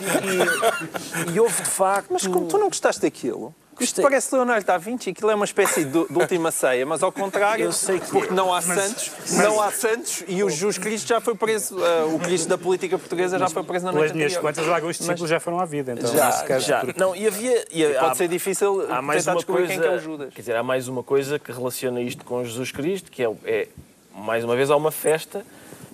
[1.28, 2.10] E, e houve de facto.
[2.12, 3.54] Mas como tu não gostaste daquilo?
[3.80, 4.04] Isto Gostei.
[4.04, 7.66] parece Leonardo da Vinci, aquilo é uma espécie de, de última ceia, mas ao contrário,
[7.66, 8.36] Eu sei que porque é.
[8.36, 12.18] não há santos, não há santos e o Jesus Cristo já foi preso, eh, o
[12.20, 14.50] Cristo da política portuguesa já foi preso na Pelas noite minhas anterior.
[14.54, 15.94] contas, lá os discípulos já foram à vida.
[15.94, 16.80] Então, Já, caso, já.
[16.82, 17.66] porque- Não, e havia.
[17.72, 19.74] E há- Pode ser difícil há mais tentar uma descobrir coisa.
[19.82, 20.34] quem é que é o Judas.
[20.34, 23.68] Quer dizer, há mais uma coisa que relaciona isto com Jesus Cristo, que é, é
[24.16, 25.46] mais uma vez há uma festa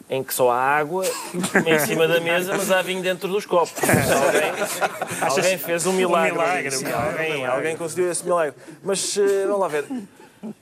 [0.09, 1.05] em que só há água
[1.65, 3.73] em cima da mesa, mas há vinho dentro dos copos.
[3.81, 4.51] Alguém,
[5.21, 6.33] alguém fez um milagre.
[6.33, 8.53] milagre, Sim, um milagre, alguém, um alguém conseguiu esse milagre.
[8.83, 9.85] Mas eh, vamos lá ver.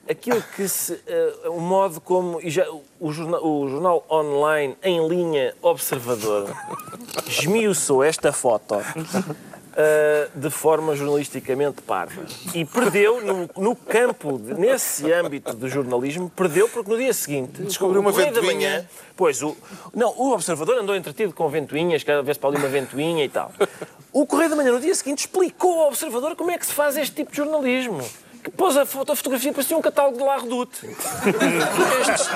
[0.10, 1.02] Aquilo que se.
[1.08, 2.40] eh, o modo como.
[2.42, 2.66] E já,
[3.00, 6.56] o, jornal, o jornal online em linha Observador
[7.28, 8.76] esmiuçou esta foto
[9.72, 12.24] uh, de forma jornalisticamente parva.
[12.54, 17.62] E perdeu no, no campo, de- nesse âmbito do jornalismo, perdeu porque no dia seguinte
[17.64, 18.42] Descobriu uma ventoinha.
[18.54, 19.56] Manhã, pois, o,
[19.94, 23.52] não, o Observador andou entretido com ventoinhas, cada vez para ali uma ventoinha e tal.
[24.14, 26.98] O Correio da Manhã, no dia seguinte, explicou ao Observador como é que se faz
[26.98, 28.02] este tipo de jornalismo.
[28.44, 30.86] Que pôs a, foto, a fotografia parecia um catálogo de La Redoute.
[32.02, 32.30] Estes,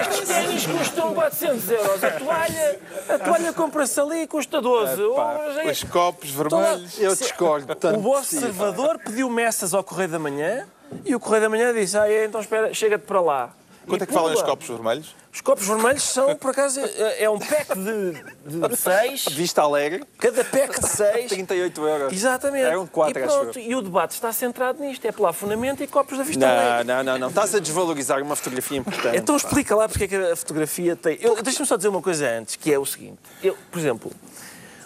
[0.00, 2.04] estes ténis custam 400 euros.
[2.04, 5.02] A toalha, a toalha compra-se ali e custa 12.
[5.02, 6.98] Hoje é- Os copos Toda- vermelhos.
[7.00, 7.98] Eu discordo tanto.
[8.00, 10.66] o observador pediu meças ao Correio da Manhã
[11.04, 13.50] e o Correio da Manhã disse: Ah, é, então espera, chega-te para lá.
[13.86, 15.14] Quanto é que valem os copos vermelhos?
[15.32, 19.24] Os copos vermelhos são, por acaso, é, é um pack de, de seis.
[19.30, 21.28] Vista Alegre, Cada pack de seis.
[21.32, 22.12] 38 euros.
[22.12, 22.64] Exatamente.
[22.64, 26.24] Eram quatro, e, pronto, e o debate está centrado nisto: é plafonamento e copos da
[26.24, 26.84] Vista Alegre.
[26.84, 27.28] Não, não, não, não.
[27.28, 29.16] Estás a desvalorizar uma fotografia importante.
[29.16, 31.18] Então explica lá porque é que a fotografia tem.
[31.42, 33.18] Deixa-me só dizer uma coisa antes, que é o seguinte.
[33.42, 34.12] Eu, por exemplo,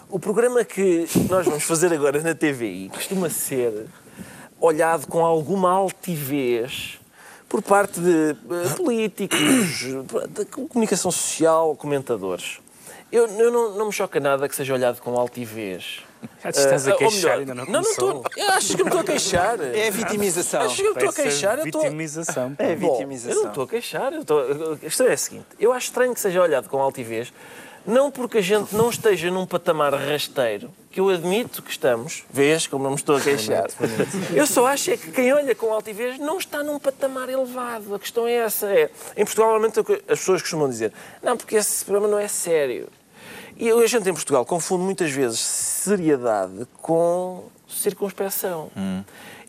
[0.09, 3.87] o programa que nós vamos fazer agora na TVI costuma ser
[4.61, 7.01] olhado com alguma altivez
[7.49, 12.59] por parte de eh, políticos, de comunicação social, comentadores.
[13.11, 16.03] Eu, eu não, não me choca nada que seja olhado com altivez.
[16.43, 18.23] Já te estás a Eh, queixar, melhor, ainda não não, não.
[18.37, 19.61] Eu acho que me estou a queixar.
[19.61, 20.63] É a vitimização.
[20.63, 21.63] Acho que eu me estou a queixar.
[21.63, 22.55] Vitimização.
[22.59, 23.37] É Bom, vitimização.
[23.37, 24.13] eu não estou a queixar.
[24.13, 24.73] Eu estou...
[24.73, 25.47] A questão é a seguinte.
[25.61, 27.33] Eu acho estranho que seja olhado com altivez,
[27.87, 32.67] não porque a gente não esteja num patamar rasteiro, que eu admito que estamos, vês
[32.67, 33.69] como não me estou a queixar.
[34.35, 37.95] Eu só acho é que quem olha com altivez não está num patamar elevado.
[37.95, 38.67] A questão é essa.
[38.67, 42.89] É, em Portugal, normalmente, as pessoas costumam dizer não, porque esse programa não é sério.
[43.57, 48.71] E a gente em Portugal confunde muitas vezes seriedade com circunspeção.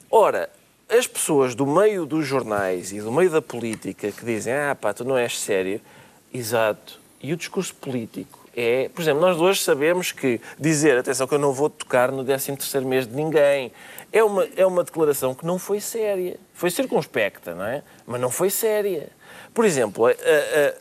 [0.09, 0.49] Ora,
[0.89, 4.93] as pessoas do meio dos jornais e do meio da política que dizem ah pá,
[4.93, 5.81] tu não és sério,
[6.33, 6.99] exato.
[7.21, 11.39] E o discurso político é, por exemplo, nós hoje sabemos que dizer, atenção que eu
[11.39, 13.71] não vou tocar no 13º mês de ninguém,
[14.11, 16.39] é uma, é uma declaração que não foi séria.
[16.55, 17.83] Foi circunspecta, não é?
[18.07, 19.09] Mas não foi séria.
[19.53, 20.73] Por exemplo, a- a-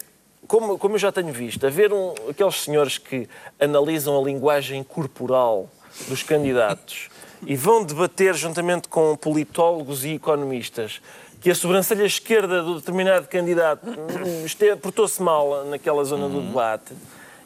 [0.47, 3.29] como, como eu já tenho visto, haver um, aqueles senhores que
[3.61, 5.69] analisam a linguagem corporal
[6.09, 7.11] dos candidatos
[7.47, 11.03] e vão debater juntamente com politólogos e economistas
[11.41, 13.87] que a sobrancelha esquerda do determinado candidato
[14.83, 16.95] portou-se mal naquela zona do debate,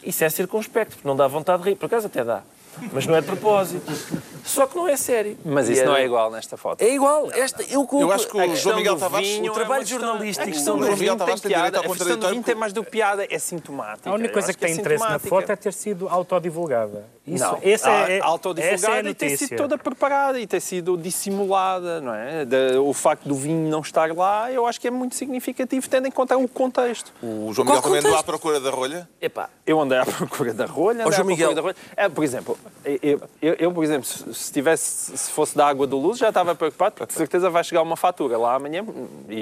[0.03, 1.77] isso é circunspecto, porque não dá vontade de rir.
[1.77, 2.43] Por acaso até dá,
[2.93, 3.93] mas não é de propósito.
[4.43, 5.37] Só que não é sério.
[5.45, 6.81] Mas E isso não era- é igual nesta foto.
[6.81, 7.31] É igual.
[7.33, 9.83] Esta, eu, Eu acho que o a João questão Miguel Tavares- vinho, o o trabalho
[9.83, 11.65] A jornalístico questão são do João vinho Miguel tem Tavares tem piada.
[11.67, 14.09] direito ao A questão do vinho tem mais do que piada, é sintomática.
[14.09, 17.05] A única coisa acho que tem é interesse na foto é ter sido autodivulgada.
[17.27, 18.19] Isso, Não, essa a- é,
[18.59, 19.57] essa é a e ter sido notícia.
[19.57, 22.45] toda preparada e ter sido dissimulada, não é?
[22.45, 26.09] Da- o facto do vinho não estar lá, eu acho que é muito significativo, tendo
[26.09, 27.13] em conta o contexto.
[27.23, 29.09] O João Qual Miguel também andou à procura da rolha?
[29.21, 31.55] Epá, Eu andei à procura da rolha, andei João à procura Miguel.
[31.55, 31.77] da rolha.
[31.97, 35.87] É, por exemplo, eu, eu- eu, por exemplo, se, se tivesse, se fosse da água
[35.87, 38.85] do Luz, já estava preocupado, porque de certeza vai chegar uma fatura lá amanhã
[39.29, 39.35] e,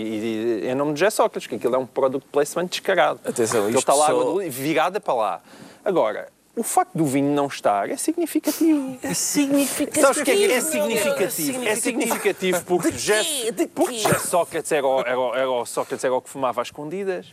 [0.64, 3.20] e, em nome de José Sócrates, que aquilo é um product placement descarado.
[3.24, 5.40] Atenção, Aquilo isto está lá só- água do Luz, virada para lá.
[5.84, 8.98] Agora, o facto do vinho não estar é significativo.
[9.02, 10.06] é significativo.
[10.06, 11.64] Sabes o que é, que é significativo?
[11.64, 13.52] É significativo porque De quê?
[13.52, 14.02] De porque quê?
[14.02, 17.32] José Sócrates era o, era, o, era o Sócrates era o que fumava às escondidas.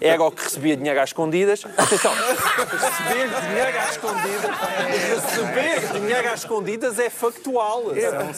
[0.00, 1.64] Era o que recebia dinheiro às escondidas.
[1.76, 4.50] Atenção, receber dinheiro às escondidas,
[5.24, 7.84] receber dinheiro às escondidas é factual.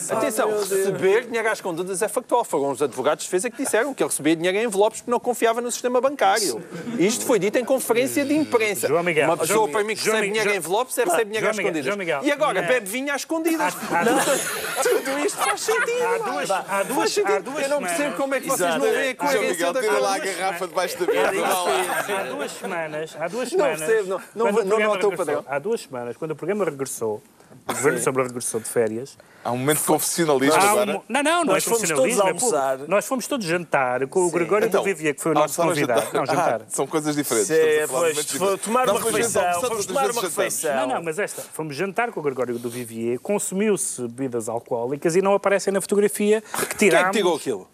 [0.09, 2.43] Atenção, receber dinheiro às escondidas é factual.
[2.43, 5.19] Foram os advogados de defesa que disseram que ele recebia dinheiro em envelopes porque não
[5.19, 6.63] confiava no sistema bancário.
[6.97, 8.87] Isto foi dito em conferência de imprensa.
[8.87, 11.25] João Miguel, Uma pessoa João para mim que recebe Miguel, dinheiro em envelopes, é receber
[11.25, 11.85] dinheiro João às escondidas.
[11.85, 13.73] João Miguel, E agora bebe vinho às escondidas.
[13.91, 16.03] Há- há- Tudo isto faz sentido.
[16.03, 17.33] Há duas- há Faz duas- sentido.
[17.35, 18.85] há duas Eu não percebo como é que vocês Exato.
[18.85, 20.33] não veem a João coerência Miguel, da tira lá a coisa.
[20.39, 21.38] garrafa debaixo da mesa.
[21.45, 23.79] Há duas semanas, há duas Não semanas.
[23.79, 25.55] percebo, não- não quando vou- o não programa noto o regressou- padrão.
[25.55, 27.23] Há duas semanas, quando o programa regressou,
[27.67, 29.17] o governo sobre regressou de férias.
[29.43, 30.97] Há um momento de confessionalismo há agora.
[30.97, 32.77] um- Não, não, não Nós é fomos todos é almoçar.
[32.87, 36.01] Nós fomos todos jantar com o Gregório Então, do Vivier, que foi o nosso convidado.
[36.01, 36.13] jantar?
[36.13, 36.61] Não, jantar.
[36.61, 37.47] Ah, são coisas diferentes.
[37.47, 38.61] Sim, a pois, foi diferentes.
[38.65, 40.75] tomar Não, uma refeição, almoçamos, fomos tomar uma refeição.
[40.75, 45.21] Não, não, mas esta, fomos jantar com o Gregório do Vivier, consumiu-se bebidas alcoólicas e
[45.21, 47.11] não aparecem na fotografia que Quem é tirámos.
[47.11, 47.67] que tirou aquilo?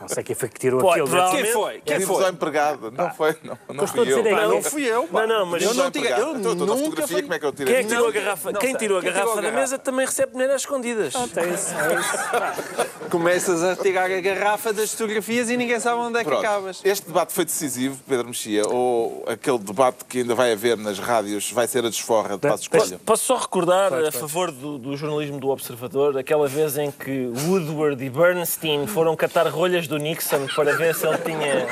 [0.00, 1.08] Não sei quem foi que tirou aquilo.
[1.30, 1.80] Quem foi?
[1.84, 2.24] Quem foi?
[2.24, 2.90] ao empregado.
[2.90, 4.04] Não foi, não, não fui eu.
[4.22, 5.06] dizer Pá, não fui eu.
[5.08, 5.26] pá.
[5.26, 6.20] Não, não, mas eu não empregado.
[6.20, 7.66] Eu Então, então, na nunca fotografia, falei- como é que eu tirei?
[7.74, 9.50] Quem é que tirou a garrafa, não quem tirou a Quem tirou garrafa a da
[9.50, 9.60] garrafa?
[9.60, 11.14] mesa também recebe dinheiro às escondidas.
[11.14, 13.08] É isso, é isso.
[13.10, 16.44] Começas a tirar a garrafa das fotografias e ninguém sabe onde é que Pronto.
[16.44, 16.80] acabas.
[16.84, 21.50] Este debate foi decisivo, Pedro Mexia, ou aquele debate que ainda vai haver nas rádios
[21.52, 22.98] vai ser a desforra de Passos Coelho?
[23.00, 28.02] Posso só recordar, a favor do, do jornalismo do Observador, aquela vez em que Woodward
[28.02, 31.66] e Bernstein foram catar rolhas do Nixon para ver se ele tinha.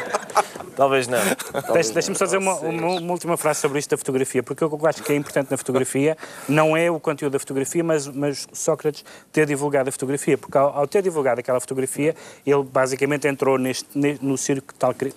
[0.76, 1.18] Talvez não.
[1.52, 4.64] Talvez Deixa- Deixa-me só dizer uma, uma- uma última frase sobre isto da fotografia, porque
[4.64, 6.16] o que eu acho que é importante na fotografia
[6.48, 10.68] não é o conteúdo da fotografia, mas, mas Sócrates ter divulgado a fotografia, porque ao,
[10.78, 12.14] ao ter divulgado aquela fotografia,
[12.46, 15.12] ele basicamente entrou neste, ne- no circo tal que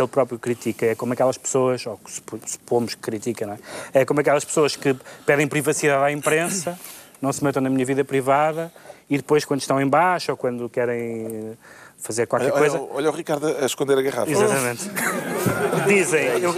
[0.00, 0.86] ele próprio critica.
[0.86, 1.98] É como aquelas pessoas, ou
[2.46, 3.58] supomos que critica, não é?
[4.00, 6.78] É como aquelas pessoas que pedem privacidade à imprensa,
[7.20, 8.72] não se metam na minha vida privada,
[9.10, 11.52] e depois, quando estão em baixo ou quando querem eh,
[12.02, 12.76] fazer qualquer Olha, coisa.
[12.80, 14.30] olha, olha o Ricardo a esconder a garrafa.
[14.30, 14.90] Exatamente.
[15.86, 16.54] Dizem, eu-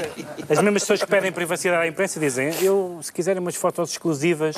[0.49, 4.57] as mesmas pessoas que pedem privacidade à imprensa dizem, eu, se quiserem umas fotos exclusivas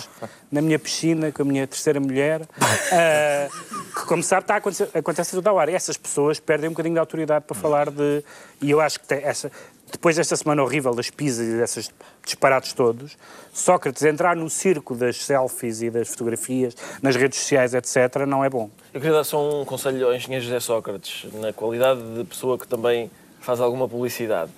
[0.51, 3.49] na minha piscina com a minha terceira mulher, ah,
[3.94, 5.68] que como sabe está a acontecer, acontece tudo ao ar.
[5.68, 8.25] E essas pessoas perdem um bocadinho de autoridade para falar de...
[8.61, 9.51] E eu acho que essa,
[9.90, 11.90] depois desta semana horrível das pizzas e desses
[12.27, 13.17] disparates todos,
[13.53, 18.51] Sócrates entrar no circo das selfies e das fotografias, nas redes sociais, etc., não é
[18.51, 18.69] bom.
[18.93, 22.69] Eu queria dar só um conselho ao engenheiro José Sócrates, na qualidade de pessoa que
[22.69, 23.11] também
[23.41, 24.51] faz alguma publicidade.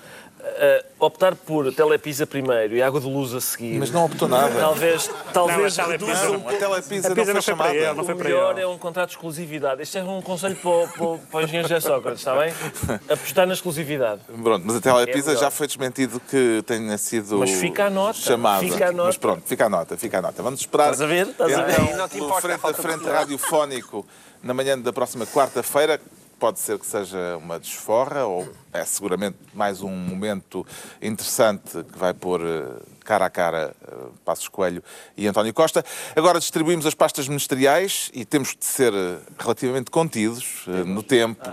[0.48, 3.78] Uh, optar por Telepisa primeiro e Água de Luz a seguir.
[3.78, 4.58] Mas não optou nada.
[4.58, 7.42] Talvez, talvez Não, a Telepisa reduza Não, a Telepisa A não foi não foi para
[7.42, 7.74] chamada.
[7.74, 8.62] ele, não foi O melhor ele.
[8.62, 9.82] é um contrato de exclusividade.
[9.82, 12.52] Este é um conselho para o, para o- para o engenheiro José Sócrates, está bem?
[13.08, 14.22] Apostar na exclusividade.
[14.42, 18.18] Pronto, mas a Telepisa É já foi desmentido que tenha sido Mas fica a nota,
[18.18, 18.60] chamada.
[18.60, 19.06] fica a nota.
[19.06, 20.42] Mas pronto, fica a nota, fica a nota.
[20.42, 20.92] Vamos esperar.
[20.92, 21.26] Estás a ver?
[21.28, 21.80] Estás a ver?
[21.80, 24.06] Então, Não te importa, frente a frente radiofónico
[24.42, 26.00] na manhã da próxima quarta-feira.
[26.38, 30.64] Pode ser que seja uma desforra ou é seguramente mais um momento
[31.02, 34.82] interessante que vai pôr eh, cara a cara eh, Passos Coelho
[35.16, 35.84] e António Costa.
[36.14, 41.44] Agora distribuímos as pastas ministeriais e temos de ser eh, relativamente contidos no tempo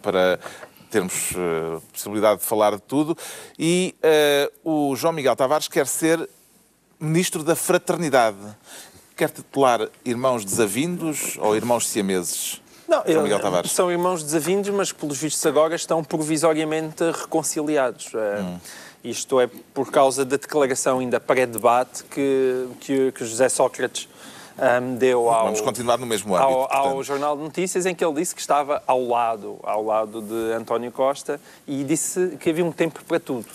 [0.00, 0.38] para
[0.90, 1.32] termos
[1.92, 3.16] possibilidade de falar de tudo.
[3.58, 6.28] E eh, o João Miguel Tavares quer ser
[6.98, 8.38] Ministro da Fraternidade.
[9.16, 12.61] Quer titular irmãos desavindos ou irmãos siameses?
[12.88, 13.70] Não, João Miguel Tavares.
[13.72, 18.10] são irmãos desavindos, mas pelos vistos agora estão provisoriamente reconciliados.
[18.14, 18.58] Eh, Hum.
[19.04, 24.08] Isto é por causa da declaração ainda pré-debate que, que, que José Sócrates
[24.56, 26.52] ahm, deu ao, Vamos continuar no mesmo âmbito.
[26.52, 27.02] ao, ao.
[27.02, 30.92] Jornal de Notícias em que ele disse que estava ao lado, ao lado de António
[30.92, 33.46] Costa e disse que havia um tempo para tudo.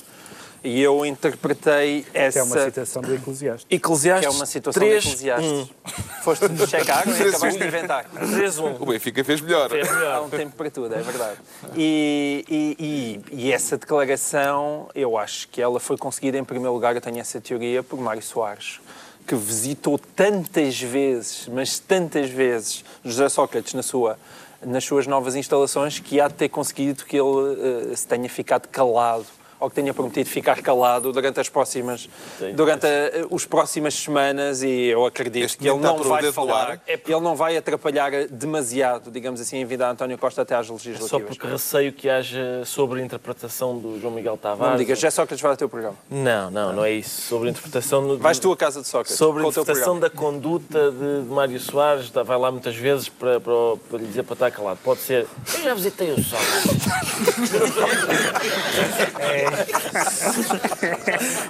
[0.68, 2.40] E eu interpretei Que essa...
[2.40, 3.66] é uma citação do Eclesiastes.
[3.70, 5.70] Eclesiastes que é uma situação 3, de Eclesiastes.
[6.24, 7.22] Foste checar, não é?
[7.30, 8.06] acabaste de inventar.
[8.10, 8.66] 3, 1.
[8.82, 9.70] O Benfica fez melhor.
[9.70, 10.26] Fez Há melhor.
[10.26, 11.38] um tempo para tudo, é verdade.
[11.76, 16.94] E, e- e- e essa declaração, eu acho que ela foi conseguida, em primeiro lugar,
[16.96, 18.82] eu tenho essa teoria, por Mário Soares,
[19.26, 24.20] que visitou tantas vezes, mas tantas vezes, José Sócrates na sua,
[24.62, 28.68] nas suas novas instalações, que há de ter conseguido que ele eh, se tenha ficado
[28.68, 29.26] calado
[29.60, 32.08] ou que tenha prometido ficar calado durante as próximas,
[32.56, 36.82] durante a, os próximas semanas e eu acredito Este que ele não vai falar, ar.
[36.88, 41.10] ele não vai atrapalhar demasiado, digamos assim, a vida de António Costa até às legislativas.
[41.10, 44.64] Só porque receio que haja sobre a interpretação do João Miguel Tavares.
[44.66, 45.96] Não me digas, já Sócrates vai ao teu programa.
[46.10, 47.22] Não, não, não é isso.
[47.28, 48.08] Sobre a interpretação.
[48.08, 49.16] do- Vais tu à casa de Sócrates.
[49.18, 50.16] Sobre a com o teu interpretação programa.
[50.16, 53.54] da conduta de, de Mário Soares, tá, vai lá muitas vezes para, para,
[53.90, 54.80] para lhe dizer para estar calado.
[54.84, 55.26] Pode ser.
[55.56, 56.88] Eu já visitei o Sócrates.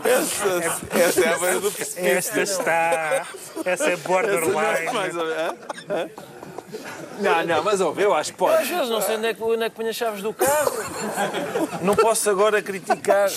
[0.06, 2.18] Essa, essa é a beira do precipício.
[2.18, 3.28] Esta está.
[3.66, 4.94] Essa é borderline.
[4.94, 5.56] Mais ou menos, hã?
[5.90, 6.10] Hã?
[7.20, 8.70] Não, não, mas ouve, eu acho que Eu, às pode.
[8.70, 10.72] vezes não sei onde é que, onde é que ponho as chaves do carro.
[11.82, 13.30] Não posso agora criticar.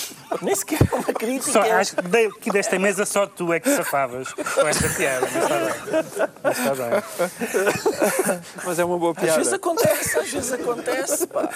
[0.43, 1.53] Nem sequer é uma crítica.
[1.53, 5.27] Só, acho que de- que desta mesa só tu é que safavas com esta piada.
[6.43, 7.03] Mas está bem.
[7.43, 8.41] Mas está bem.
[8.65, 9.57] Mas é uma boa Às vezes piada.
[9.57, 11.49] acontece, às vezes acontece, pá.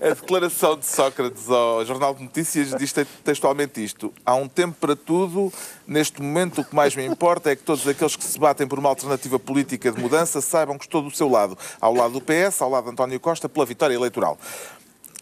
[0.00, 4.12] A declaração de Sócrates ao Jornal de Notícias diz te- textualmente isto.
[4.24, 5.52] Há um tempo para tudo.
[5.92, 8.78] Neste momento, o que mais me importa é que todos aqueles que se batem por
[8.78, 11.56] uma alternativa política de mudança saibam que estou do seu lado.
[11.78, 14.38] Ao lado do PS, ao lado de António Costa, pela vitória eleitoral.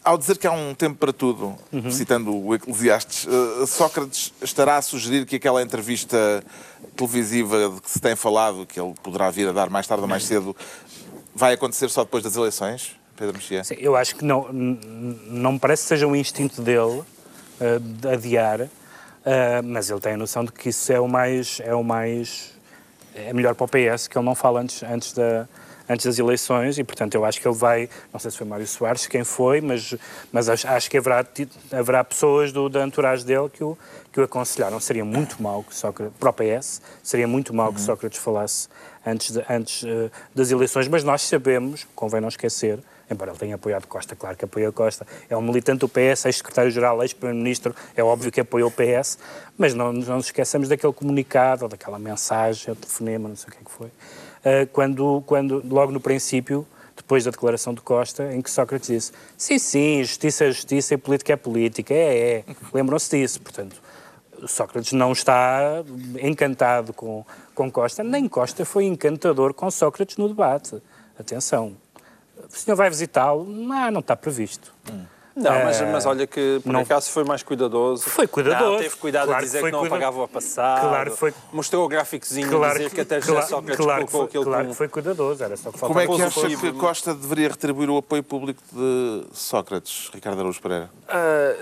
[0.01, 1.57] Ao dizer que há um tempo para tudo,
[1.91, 6.41] citando o Eclesiastes, eh, Sócrates estará a sugerir que aquela entrevista
[6.95, 10.07] televisiva de que se tem falado, que ele poderá vir a dar mais tarde ou
[10.07, 10.55] mais cedo,
[11.35, 12.95] vai acontecer só depois das eleições?
[13.17, 13.65] Pedro Mexia?
[13.65, 17.03] Sim, eu acho que não, não me parece que seja um instinto dele
[17.99, 18.69] de adiar,
[19.25, 22.51] eh, mas ele tem a noção de que isso é o mais é o mais
[23.15, 25.47] é melhor para o PS que ele não fala antes antes da
[25.89, 28.65] antes das eleições e portanto eu acho que ele vai não sei se foi Mário
[28.65, 29.93] Soares quem foi mas
[30.31, 31.25] mas acho, acho que haverá
[31.71, 33.77] haverá pessoas do da entourage dele que o
[34.13, 34.77] que o aconselharam.
[34.79, 38.67] Seria muito mal que Sócrates para o PS seria muito mal que Sócrates falasse
[39.05, 42.79] antes de- antes eh, das eleições mas nós sabemos convém não esquecer
[43.13, 47.01] embora ele tenha apoiado Costa, claro que apoia Costa, é um militante do PS, ex-secretário-geral,
[47.01, 49.17] ex-primeiro-ministro, é óbvio que apoia o PS,
[49.57, 53.51] mas não, não nos esqueçamos daquele comunicado, ou daquela mensagem, ou telefonema, não sei o
[53.51, 53.91] que é que foi,
[54.43, 59.11] eh, quando, quando, logo no princípio, depois da declaração de Costa, em que Sócrates disse
[59.37, 62.43] sim, sim, justiça é justiça e política é política, é, é,
[62.73, 63.81] lembram-se disso, portanto,
[64.47, 65.83] Sócrates não está
[66.21, 70.81] encantado com, com Costa, nem Costa foi encantador com Sócrates no debate.
[71.19, 71.75] Atenção.
[72.49, 73.45] O senhor vai visitá-lo?
[73.45, 74.73] Não, não está previsto.
[75.35, 78.03] Não, mas, Eh, mas olha que por não- acaso foi mais cuidadoso.
[78.03, 78.71] Foi cuidadoso.
[78.73, 80.81] Não, teve cuidado Claro a dizer que que, não cuida- apagava o passado.
[80.89, 84.11] Claro que foi- Mostrou o gráficozinho a dizer que, até José claro, Sócrates claro que
[84.11, 86.71] colocou foi, aquilo claro que foi cuidadoso, era só que Como é que acha que.
[86.73, 90.89] Costa deveria retribuir o apoio público de Sócrates, Ricardo Araújo Pereira?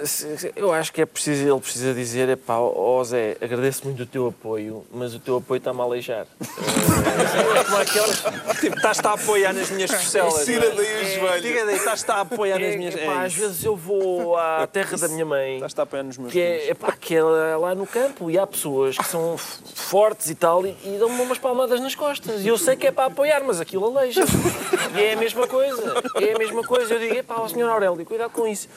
[0.03, 4.05] Se- eu acho que é preciso, ele precisa dizer, epá, ó Zé, agradeço muito o
[4.05, 6.25] teu apoio, mas o teu apoio está-me a aleijar.
[7.60, 8.23] É como aquelas-
[8.60, 10.45] Tipo, estás-te a apoiar nas minhas costelas.
[10.45, 11.41] Tira daí os joelhos.
[11.41, 12.95] Diga daí, estás-te a apoiar nas é, minhas...
[12.95, 13.41] é às isso.
[13.60, 16.69] Vezes eu vou à terra da minha mãe, a nos meus que é, filhos.
[16.72, 20.76] epá, que é lá no campo, e há pessoas que são fortes e tal, e,
[20.84, 22.41] e dão-me umas palmadas nas costas.
[22.41, 24.22] E eu sei que é para apoiar, mas aquilo aleija.
[24.95, 25.93] E é a mesma coisa.
[26.15, 26.93] É a mesma coisa.
[26.93, 28.67] Eu digo, epá, ó senhor Aurélio, cuidado com isso.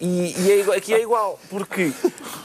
[0.00, 1.92] E, e é igual- aqui é igual, porque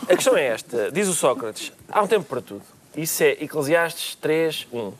[0.09, 0.91] a questão é esta.
[0.91, 2.63] Diz o Sócrates, há um tempo para tudo.
[2.95, 4.91] Isso é Eclesiastes 3, 1.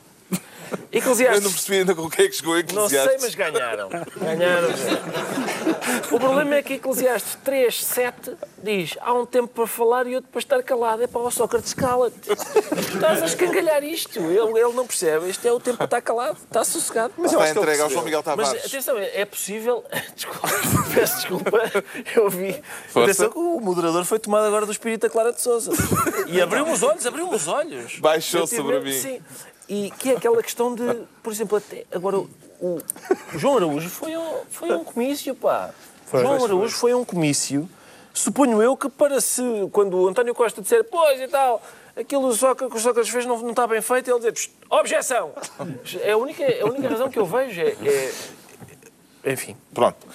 [0.92, 3.22] Eu Eclesiastes não percebi ainda com o que é que chegou a não sei, Eclesiastes.
[3.22, 3.88] mas ganharam.
[3.88, 4.68] Ganharam.
[6.10, 8.32] O problema é que Eclesiastes 3, 7
[8.62, 11.02] diz há um tempo para falar e outro para estar calado.
[11.02, 12.30] É para o Sócrates, cala-te.
[12.30, 14.18] Estás a escangalhar isto.
[14.18, 15.28] Ele, ele não percebe.
[15.28, 16.36] Este é o tempo para estar calado.
[16.42, 17.14] Está sossegado.
[17.16, 17.90] Mas eu Está acho que ele entregue ao.
[17.90, 18.66] João Miguel Mas Tavares.
[18.66, 19.84] atenção, é é possível.
[20.14, 20.48] Desculpa,
[20.94, 21.50] peço desculpa.
[22.14, 22.62] Eu vi.
[22.88, 23.10] Força.
[23.10, 25.70] Atenção que o moderador foi tomado agora do espírito da Clara de Souza.
[26.26, 27.98] E abriu-me os olhos, abriu-me os olhos.
[27.98, 28.92] Baixou Eu sobre mim.
[28.92, 29.20] Sim.
[29.72, 30.84] E que é aquela questão de,
[31.22, 32.28] por exemplo, até agora o,
[32.60, 32.78] o
[33.38, 35.70] João Araújo foi um, foi um comício, pá.
[36.12, 37.66] João Araújo foi um comício.
[38.12, 41.62] Suponho eu que para se, quando o António Costa disser, pois e tal,
[41.96, 45.32] aquilo só que o Sócrates fez não, não está bem feito, ele dizer, "Psst, objeção!
[46.02, 47.58] É a única, a única razão que eu vejo.
[47.62, 47.68] É,
[49.24, 49.56] é- Enfim.
[49.72, 50.06] Pronto.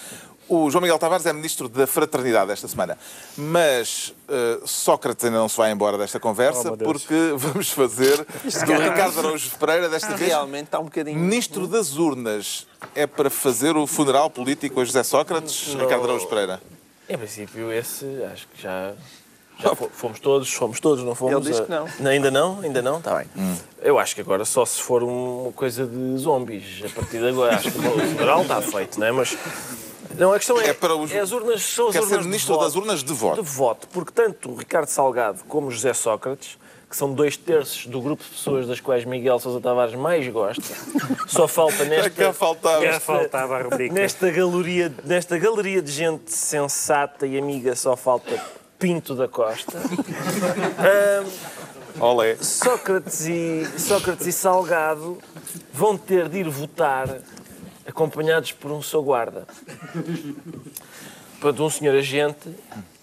[0.49, 2.97] O João Miguel Tavares é ministro da Fraternidade esta semana.
[3.35, 8.73] Mas eh, Sócrates ainda não se vai embora desta conversa, Oh, porque vamos fazer do
[8.81, 11.19] Ricardo Araújo Pereira, desta vez, Realmente está um bocadinho...
[11.19, 12.65] ministro das urnas.
[12.95, 16.61] É para fazer o funeral político a José Sócrates, Ricardo Araújo Pereira?
[17.09, 18.93] Em princípio, esse acho que já.
[19.59, 21.33] Já fo- fomos todos, fomos todos, não fomos?
[21.33, 21.87] Ele diz que não.
[22.09, 22.59] Ainda não?
[22.61, 22.99] Ainda não?
[22.99, 23.27] Está bem.
[23.81, 26.83] Eu acho que agora só se for uma coisa de zombies.
[26.85, 29.11] A partir de agora, acho que o funeral está feito, não é?
[29.11, 29.35] Mas.
[30.15, 30.69] Não, a questão é.
[30.69, 32.63] É para os- as urnas são as Quer urnas ser de ministro voto.
[32.65, 33.41] das urnas de voto.
[33.43, 36.57] De voto, porque tanto o Ricardo Salgado como o José Sócrates,
[36.89, 40.63] que são dois terços do grupo de pessoas das quais Miguel Sousa Tavares mais gosta,
[41.27, 42.09] só falta nesta.
[42.09, 42.83] Cá faltava.
[42.85, 43.93] Já faltava a rubrica.
[43.93, 48.41] Nesta galeria, nesta galeria de gente sensata e amiga só falta
[48.79, 49.77] Pinto da Costa.
[51.99, 52.35] Olé.
[52.39, 55.17] Sócrates e, Sócrates e Salgado
[55.73, 57.09] vão ter de ir votar
[57.87, 59.47] acompanhados por um seu guarda.
[61.39, 62.49] Portanto, um senhor agente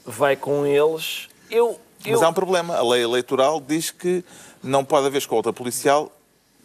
[0.04, 1.28] vai com eles.
[1.50, 2.76] Eu, eu, Mas há um problema.
[2.76, 4.24] A lei eleitoral diz que
[4.62, 6.12] não pode haver escolta policial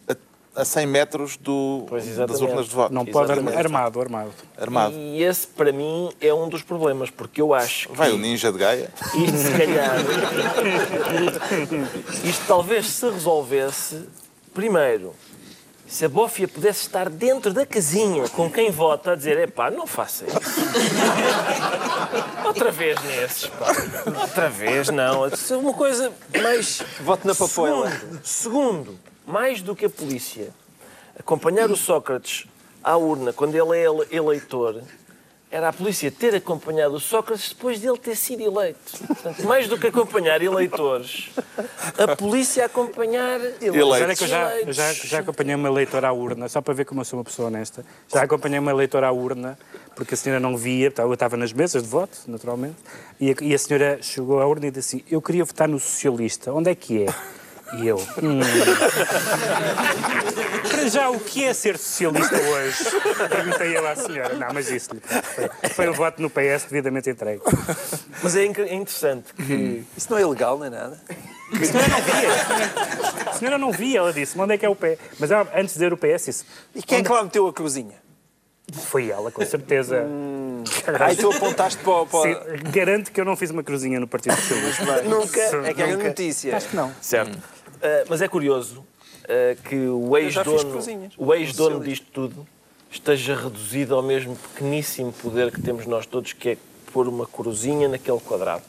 [0.08, 2.92] a, a 100 metros do, Pois, das urnas de voto.
[2.92, 3.56] Não pode Exatamente.
[3.56, 4.32] armar, armado, armado.
[4.58, 4.94] Armado.
[4.96, 8.50] E esse, para mim, é um dos problemas, porque eu acho que Vai o ninja
[8.52, 8.90] de Gaia.
[9.14, 9.96] isto, se calhar,
[12.24, 14.08] isto talvez se resolvesse,
[14.52, 15.14] primeiro,
[15.90, 19.88] Se a bófia pudesse estar dentro da casinha com quem vota a dizer, epá, não
[19.88, 20.38] faça isso.
[22.46, 23.66] Outra vez nesses, pá.
[24.22, 25.26] Outra vez, não.
[25.26, 26.80] Isso é Uma coisa mais...
[27.00, 27.90] Voto na papoila.
[27.90, 30.50] Segundo, segundo, mais do que a polícia
[31.18, 32.46] acompanhar o Sócrates
[32.84, 34.82] à urna quando ele é ele- eleitor,
[35.50, 38.78] era a polícia ter acompanhado o Sócrates depois dele ter sido eleito.
[39.04, 41.30] Portanto, mais do que acompanhar eleitores,
[41.98, 44.00] a polícia acompanhar Eleitos.
[44.00, 46.84] Olha que eu já, eu já, já acompanhei uma eleitora à urna, só para ver
[46.84, 47.84] como eu sou uma pessoa honesta.
[48.06, 49.58] Já acompanhei uma eleitora à urna,
[49.96, 52.76] porque a senhora não via, eu estava nas mesas de voto, naturalmente,
[53.18, 55.80] e a, e a senhora chegou à urna e disse assim: Eu queria votar no
[55.80, 57.14] socialista, onde é que é?
[57.78, 57.96] E eu.
[58.22, 58.40] "Hum."
[60.70, 62.84] Para já, o que é ser socialista hoje?
[63.28, 64.34] Perguntei eu à senhora.
[64.34, 65.00] Não, mas disse-lhe.
[65.00, 67.42] Foi, foi o voto no PS devidamente entregue.
[68.22, 71.00] Mas é é interessante que Isso não é ilegal, nem nada.
[71.52, 73.30] A senhora não via.
[73.30, 74.98] A senhora não via, ela disse: Onde é que é o PS?
[75.18, 76.44] Mas ela, antes de dizer o PS, disse:
[76.74, 77.96] E quem é que lá meteu a cruzinha?
[78.72, 80.04] Foi ela, com certeza.
[81.00, 82.06] Aí tu apontaste para o...
[82.06, 82.36] para Sim,
[82.70, 85.02] garanto que eu não fiz uma cruzinha no Partido Socialista.
[85.02, 85.40] nunca...
[85.66, 86.56] É que era notícia.
[86.56, 86.92] Acho que não.
[87.00, 87.34] Certo.
[87.34, 87.59] Uh,
[88.08, 91.12] mas é curioso uh, que o ex-dono cozinhas.
[91.16, 92.04] o ex-dono Socialista.
[92.04, 92.46] disto tudo
[92.90, 96.56] esteja reduzido ao mesmo pequeníssimo poder que temos nós todos, que é
[96.92, 98.64] pôr uma cruzinha naquele quadrado.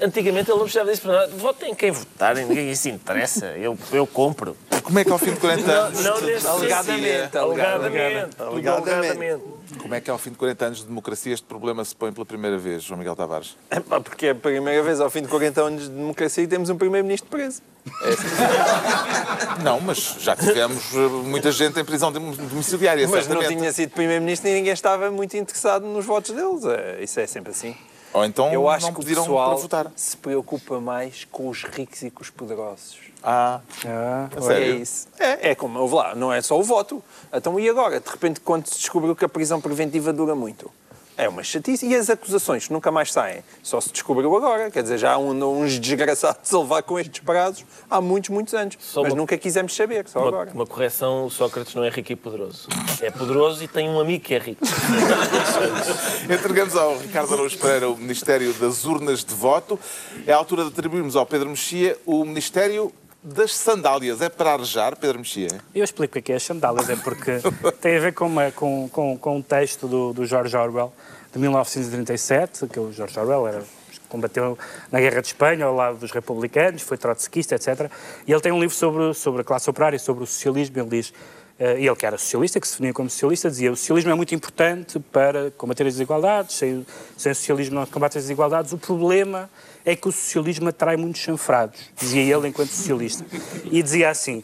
[0.00, 1.32] Antigamente ele não precisava disso para nada.
[1.36, 3.46] Votem quem votarem, ninguém se interessa.
[3.56, 4.56] Eu, eu compro.
[4.82, 6.04] Como é que ao fim de 40 anos.
[6.04, 7.36] Não Alegadamente, sentido.
[7.38, 8.40] Alegadamente.
[8.40, 8.40] Alegadamente.
[8.40, 9.42] alegadamente.
[9.80, 12.26] Como é que ao fim de 40 anos de democracia este problema se põe pela
[12.26, 13.56] primeira vez, João Miguel Tavares?
[13.70, 16.46] É pá, porque é a primeira vez ao fim de 40 anos de democracia e
[16.46, 17.62] temos um primeiro-ministro preso.
[19.62, 23.90] Não, mas já tivemos eh, muita gente em prisão dom- domiciliária, Mas não tinha sido
[23.90, 26.64] primeiro-ministro e ninguém estava muito interessado nos votos deles.
[26.64, 27.74] É, Isso é sempre assim.
[28.16, 29.92] Ou então Eu acho não que o pediram pessoal para votar.
[29.94, 32.96] se preocupa mais com os ricos e com os poderosos.
[33.22, 34.28] Ah, Ah?
[34.50, 35.08] É isso.
[35.18, 37.02] É, é como, lá, não é só o voto.
[37.30, 38.00] Então e agora?
[38.00, 40.70] De repente, quando se descobriu que a prisão preventiva dura muito?
[41.18, 41.86] É uma chatice.
[41.86, 43.42] E as acusações nunca mais saem?
[43.62, 44.70] Só se descobriu agora.
[44.70, 48.52] Quer dizer, já há um- uns desgraçados a levar com estes prazos há muitos, muitos
[48.52, 48.76] anos.
[48.78, 50.50] Só Mas uma- nunca quisemos saber, só Uma, agora.
[50.52, 52.68] uma correção, o Sócrates não é rico e poderoso.
[53.00, 54.60] É poderoso e tem um amigo que é rico.
[56.28, 59.78] Entregamos ao Ricardo Araújo Pereira o Ministério das Urnas de Voto.
[60.26, 62.92] É a altura de atribuirmos ao Pedro Mexia o Ministério
[63.26, 64.20] das Sandálias.
[64.20, 65.48] É para arejar, Pedro Mexia?
[65.74, 67.32] Eu explico o que é é as sandálias, é porque
[67.80, 70.92] tem a ver com, uma- com, com, com um texto do, do George Orwell,
[71.32, 73.62] de 1937, que o George Orwell era,
[74.08, 74.56] combateu
[74.92, 77.90] na Guerra de Espanha ao lado dos republicanos, foi trotskista, etc.
[78.26, 81.12] E ele tem um livro sobre, sobre a classe operária, sobre o socialismo, ele diz...
[81.58, 84.14] eh, E ele que era socialista, que se definia como socialista, dizia o socialismo é
[84.14, 88.72] muito importante para combater as desigualdades, sem, sem o socialismo não se combate as desigualdades.
[88.72, 89.50] O problema
[89.86, 93.24] é que o socialismo atrai muitos chanfrados, dizia ele enquanto socialista.
[93.70, 94.42] E dizia assim,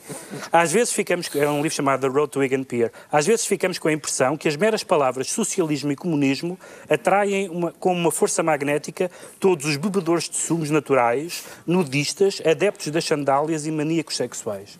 [0.53, 3.77] às vezes ficamos, é um livro chamado The Road to Egan Pier, às vezes ficamos
[3.77, 6.57] com a impressão que as meras palavras socialismo e comunismo
[6.89, 13.05] atraem uma, com uma força magnética todos os bebedores de sumos naturais, nudistas, adeptos das
[13.05, 14.79] sandálias e maníacos sexuais.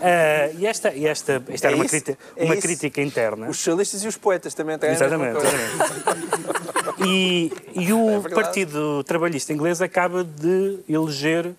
[0.00, 2.62] Ah, e esta, e esta, esta É era uma, crítica, É uma isso?
[2.62, 3.48] crítica interna.
[3.48, 7.04] Os socialistas e os poetas também têm Exatamente, exatamente.
[7.06, 8.34] E, e o verdade.
[8.34, 11.52] Partido Trabalhista Inglês acaba de eleger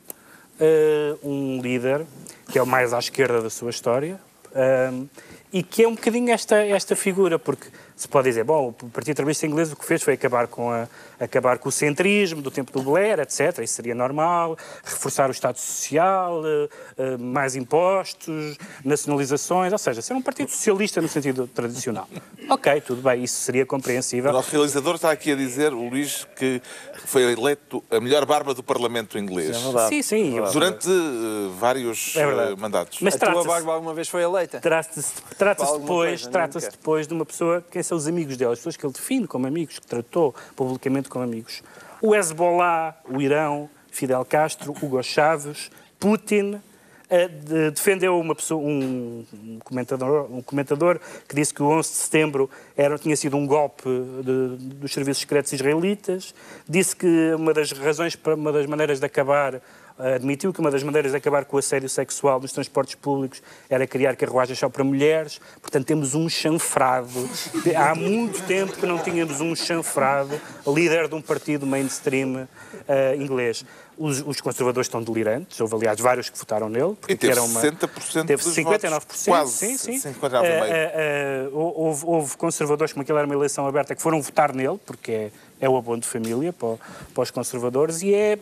[0.60, 2.06] eh, um líder
[2.52, 4.20] que é o mais à esquerda da sua história
[4.56, 5.06] ehm,
[5.52, 9.16] e que é um bocadinho esta, esta figura, porque se pode dizer, bom, o Partido
[9.16, 10.88] Trabalhista Inglês o que fez foi acabar com, a,
[11.20, 13.60] acabar com o centrismo do tempo do Blair, etc.
[13.64, 20.14] Isso seria normal, reforçar o Estado Social, eh, eh, mais impostos, nacionalizações, ou seja, ser
[20.14, 22.08] um partido socialista no sentido tradicional.
[22.48, 24.32] Ok, tudo bem, isso seria O compreensível.
[24.32, 26.62] nosso realizador está aqui a dizer, o Luís, que
[27.06, 29.58] foi eleito a melhor barba do Parlamento inglês.
[29.90, 30.36] Sim, sim.
[30.54, 33.00] Durante eh, vários É mandatos.
[33.02, 34.60] Mas A tua trata-se barba alguma vez foi eleita?
[34.60, 38.60] trata-se trata depois, coisa, trata depois de uma pessoa, quem são os amigos dele, as
[38.60, 41.62] pessoas que ele define como amigos, que tratou publicamente como amigos.
[42.02, 46.60] O Hezbollah, o Irão, Fidel Castro, Hugo Chávez, Putin.
[47.08, 51.00] eh, de- defendeu uma pessoa, um, um comentador, um comentador
[51.30, 53.84] que disse que o 11 de setembro era, tinha sido um golpe
[54.24, 56.34] de- dos serviços secretos israelitas.
[56.68, 59.62] Disse que uma das razões, uma das maneiras de acabar
[59.98, 63.88] admitiu que uma das maneiras de acabar com o assédio sexual nos transportes públicos era
[63.88, 65.40] criar carruagens só para mulheres.
[65.62, 67.30] Portanto, temos um chanfrado.
[67.76, 72.48] Há muito tempo que não tínhamos um chanfrado líder de um partido mainstream
[72.88, 73.64] eh, inglês.
[73.98, 75.60] Os, os conservadores estão delirantes.
[75.62, 76.96] Houve, aliás, vários que votaram nele.
[77.00, 77.62] porque E teve era uma...
[77.62, 78.90] 60% Teve dos 59%.
[78.92, 79.26] votos.
[79.26, 80.14] Quase, sim, sim.
[80.14, 80.44] 59,5%.
[80.44, 84.54] Eh, eh, eh, houve, houve conservadores, como aquilo era uma eleição aberta, que foram votar
[84.54, 86.78] nele, porque é é o abono de família para,
[87.14, 88.38] para os conservadores e é,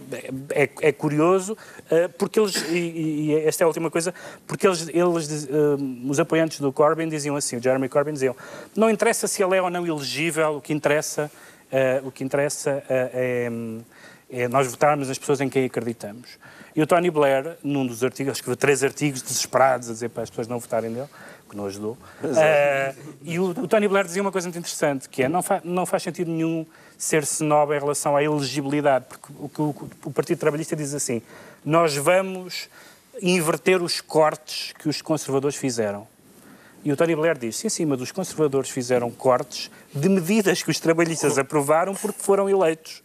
[0.52, 4.14] é, é curioso uh, porque eles, e, e, esta é a última coisa,
[4.48, 8.36] porque eles, eles uh, os apoiantes do Corbyn diziam assim, o Jeremy Corbyn diziam,
[8.76, 11.32] não interessa se ele é ou não elegível, o que interessa,
[11.72, 13.50] uh, o que interessa é,
[14.30, 16.40] é nós votarmos nas pessoas em quem acreditamos.
[16.76, 20.30] E o Tony Blair, num dos artigos, escreveu três artigos desesperados a dizer para as
[20.30, 21.08] pessoas não votarem nele,
[21.54, 21.98] que não ajudou.
[22.24, 25.62] Uh, e o, o, Tony Blair dizia uma coisa muito interessante, que é não, fa,
[25.64, 26.66] não faz sentido nenhum
[26.98, 31.22] ser snob em relação à elegibilidade, porque o que o, o Partido Trabalhista diz assim,
[31.64, 32.68] nós vamos
[33.22, 36.08] inverter os cortes que os conservadores fizeram.
[36.84, 40.72] E o Tony Blair disse, sim, sim, mas os conservadores fizeram cortes de medidas que
[40.72, 43.04] os trabalhistas aprovaram porque foram eleitos.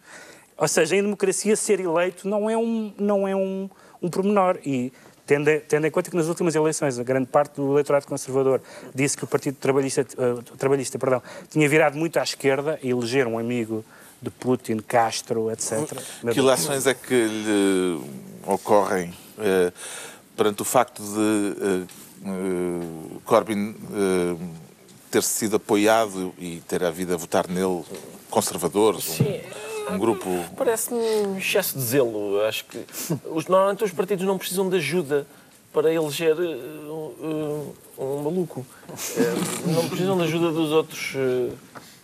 [0.57, 3.69] Ou seja, em democracia ser eleito não é um, não é um,
[4.03, 4.59] um pormenor.
[4.65, 4.93] E
[5.29, 8.63] tendo, tendo em conta que nas últimas eleições a grande parte do eleitorado conservador
[8.95, 13.27] disse que o Partido Trabalhista, uh, Trabalhista perdão, tinha virado muito à esquerda e eleger
[13.27, 13.85] um amigo
[14.23, 16.01] de Putin, Castro, etc.
[16.33, 18.01] Que eleições é que lhe
[18.47, 19.73] ocorrem uh,
[20.35, 21.87] perante o facto de
[22.25, 23.75] uh, Corbyn
[25.11, 27.85] ter sido apoiado e ter havido a votar nele
[28.31, 29.05] conservadores?
[29.05, 29.25] Sim.
[29.25, 30.29] Um um grupo.
[30.57, 32.41] Parece-me um excesso de zelo.
[32.43, 32.85] Acho que
[33.27, 35.27] os, normalmente os partidos não precisam de ajuda
[35.73, 38.67] para eleger uh, uh, um maluco.
[38.89, 41.15] Uh, não precisam de ajuda dos outros.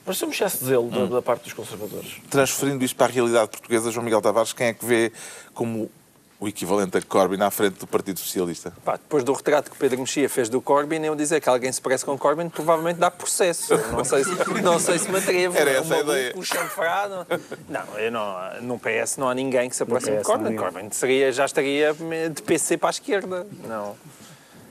[0.04, 0.90] Parece um excesso de zelo hum.
[0.90, 2.16] da, da parte dos conservadores.
[2.28, 5.12] Transferindo isto para a realidade portuguesa, João Miguel Tavares, quem é que vê
[5.54, 5.90] como
[6.38, 8.72] o equivalente a Corbyn à frente do Partido Socialista?
[8.84, 11.80] Pá, depois do retrato que Pedro Mexia fez do Corbyn, eu dizer que alguém se
[11.80, 13.74] parece com Corbyn provavelmente dá processo.
[13.92, 15.56] Não sei se, não sei se me atrevo.
[15.56, 16.34] Era essa a ideia.
[16.42, 17.26] Chanfrado.
[17.68, 20.56] Não, eu não, no PS não há ninguém que se aproxime de Corbyn.
[20.56, 23.46] Corbyn seria, já estaria de PC para a esquerda.
[23.66, 23.96] Não.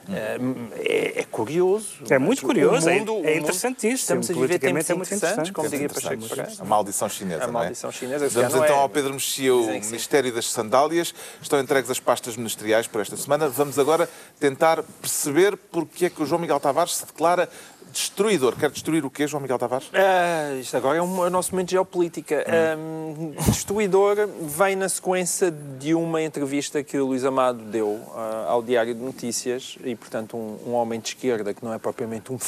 [0.09, 1.87] É, é, curioso.
[2.09, 4.19] É muito curioso, é mundo, é, interessantíssimo.
[4.19, 6.23] Estamos a viver tempos é muito interessantes, como diria Pacheco
[6.59, 8.27] A maldição chinesa, A maldição chinesa.
[8.29, 11.13] Vamos então ao Pedro Mexia, o Ministério das Sandálias.
[11.41, 13.47] Estão entregues as pastas ministeriais por esta semana.
[13.47, 17.49] Vamos agora tentar perceber porque é que o João Miguel Tavares se declara
[17.93, 18.55] Destruidor.
[18.55, 19.87] Quer destruir o quê, João Miguel Tavares?
[19.89, 22.43] Uh, isto agora é, um, é o nosso momento de geopolítica.
[22.75, 23.35] Hum.
[23.37, 28.63] Um, destruidor vem na sequência de uma entrevista que o Luís Amado deu uh, ao
[28.63, 32.39] Diário de Notícias e, portanto, um, um, homem de esquerda que não é propriamente um...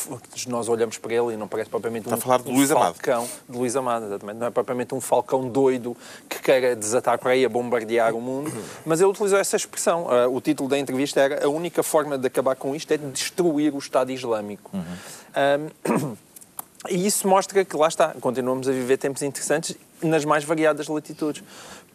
[0.47, 3.19] Nós olhamos para ele e não parece propriamente Está um, a falar de Luís falcão.
[3.19, 3.29] Amado.
[3.47, 4.37] De Luís Amado, exatamente.
[4.37, 5.95] Não é propriamente um falcão doido
[6.27, 8.51] que queira desatar para aí a bombardear o mundo,
[8.83, 10.07] mas ele utilizou essa expressão.
[10.07, 13.75] Uh, o título da entrevista era a única forma de acabar com isto é destruir
[13.75, 14.71] o Estado Islâmico.
[14.73, 14.83] Uhum.
[16.89, 21.43] E isso mostra que, lá está, continuamos a viver tempos interessantes nas mais variadas latitudes.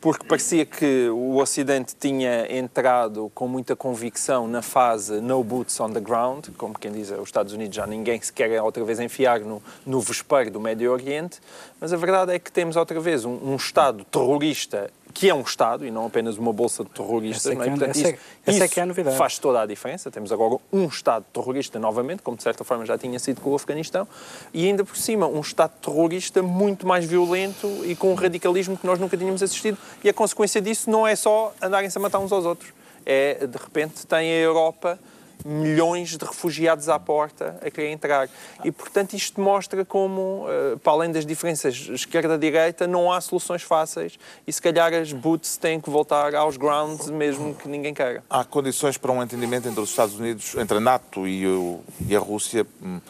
[0.01, 5.91] Porque parecia que o Ocidente tinha entrado com muita convicção na fase no boots on
[5.91, 9.41] the ground, como quem diz, os Estados Unidos já ninguém se quer outra vez enfiar
[9.41, 11.39] no, no vespeiro do Médio Oriente,
[11.79, 15.43] mas a verdade é que temos outra vez um, um Estado terrorista que é um
[15.43, 17.47] Estado e não apenas uma bolsa de terroristas.
[17.47, 19.17] Essa, é, é, portanto, essa, isso, essa é que é a novidade.
[19.17, 20.11] faz toda a diferença.
[20.11, 23.55] Temos agora um Estado terrorista novamente, como de certa forma já tinha sido com o
[23.55, 24.07] Afeganistão,
[24.53, 28.87] e ainda por cima um Estado terrorista muito mais violento e com um radicalismo que
[28.87, 29.77] nós nunca tínhamos assistido.
[30.03, 32.73] E a consequência disso não é só andarem-se a matar uns aos outros.
[33.05, 34.99] É, de repente, tem a Europa
[35.45, 38.29] milhões de refugiados à porta a querer entrar.
[38.65, 44.19] E, portanto, isto mostra como, eh, para além das diferenças esquerda-direita, não há soluções fáceis
[44.47, 48.23] e, se calhar, as boots têm que voltar aos grounds, mesmo que ninguém queira.
[48.29, 52.15] Há condições para um entendimento entre os Estados Unidos, entre a NATO e, o, e
[52.15, 53.01] a Rússia, hum,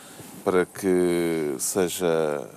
[0.45, 2.49] para que seja,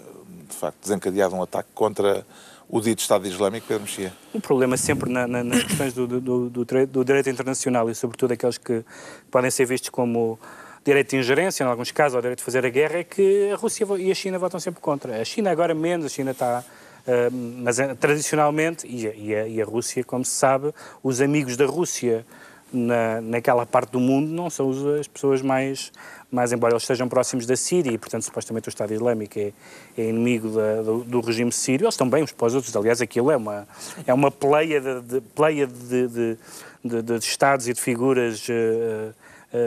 [0.50, 2.26] de facto, desencadeado um ataque contra
[2.74, 4.12] o dito Estado Islâmico, Pedro Mexia?
[4.34, 6.20] O problema sempre na, na, nas questões do, do,
[6.50, 8.84] do, do, direito internacional e, sobretudo, aqueles que
[9.30, 10.40] podem ser vistos como
[10.84, 13.56] direito de ingerência, em alguns casos, ou direito de fazer a guerra, é que a
[13.58, 15.22] Rússia e a China votam sempre contra.
[15.22, 16.64] A China agora menos, a China está...
[17.06, 21.22] Uh, mas uh, tradicionalmente, e a, e, a, e a Rússia, como se sabe, os
[21.22, 22.26] amigos da Rússia
[22.74, 25.92] na, naquela parte do mundo não são as pessoas mais,
[26.34, 29.54] mais embora eles estejam próximos da Síria e, portanto, supostamente o Estado Islâmico é,
[29.98, 32.76] é inimigo da, do, do, regime sírio, eles estão bem uns para os outros.
[32.76, 33.68] Aliás, aquilo é uma,
[34.08, 39.14] é uma pleia de, de, pleia de, de, de, Estados e de figuras uh,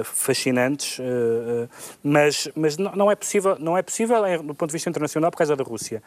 [0.00, 1.68] uh, fascinantes, uh,
[2.02, 5.54] mas, mas não, é possível, não é possível do ponto de vista internacional por causa
[5.54, 6.02] da Rússia.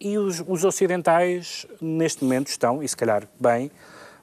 [0.00, 3.70] e os, os ocidentais, neste momento, estão, e se calhar bem,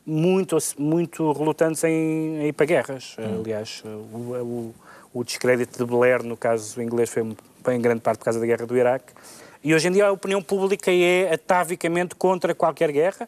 [0.05, 3.16] muito, muito relutantes em, em ir para guerras.
[3.20, 3.41] Hum.
[3.41, 4.76] Aliás, o, o,
[5.14, 7.24] o, descrédito de Blair, no caso inglês, foi
[7.76, 9.14] em grande parte por causa da guerra do Iraque.
[9.64, 13.28] E hoje em dia a opinião pública é atavicamente contra qualquer guerra,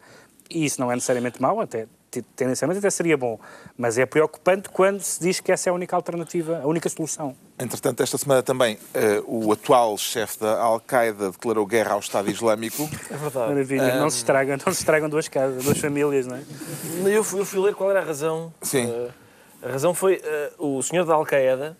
[0.50, 3.40] e isso não é necessariamente mau, até te- tendencialmente até seria bom,
[3.78, 7.36] mas é preocupante quando se diz que essa é a única alternativa, a única solução.
[7.58, 12.88] Entretanto, esta semana também eh, o atual chefe da Al-Qaeda declarou guerra ao Estado Islâmico.
[13.10, 13.50] É verdade.
[13.52, 16.42] Maravilha, não, se estragam, não se estragam duas casas, duas famílias, não é?
[17.16, 18.52] Eu fui, eu fui ler qual era a razão.
[18.62, 18.90] Sim.
[18.92, 19.10] Eh,
[19.66, 21.78] a razão foi eh, o senhor da Al-Qaeda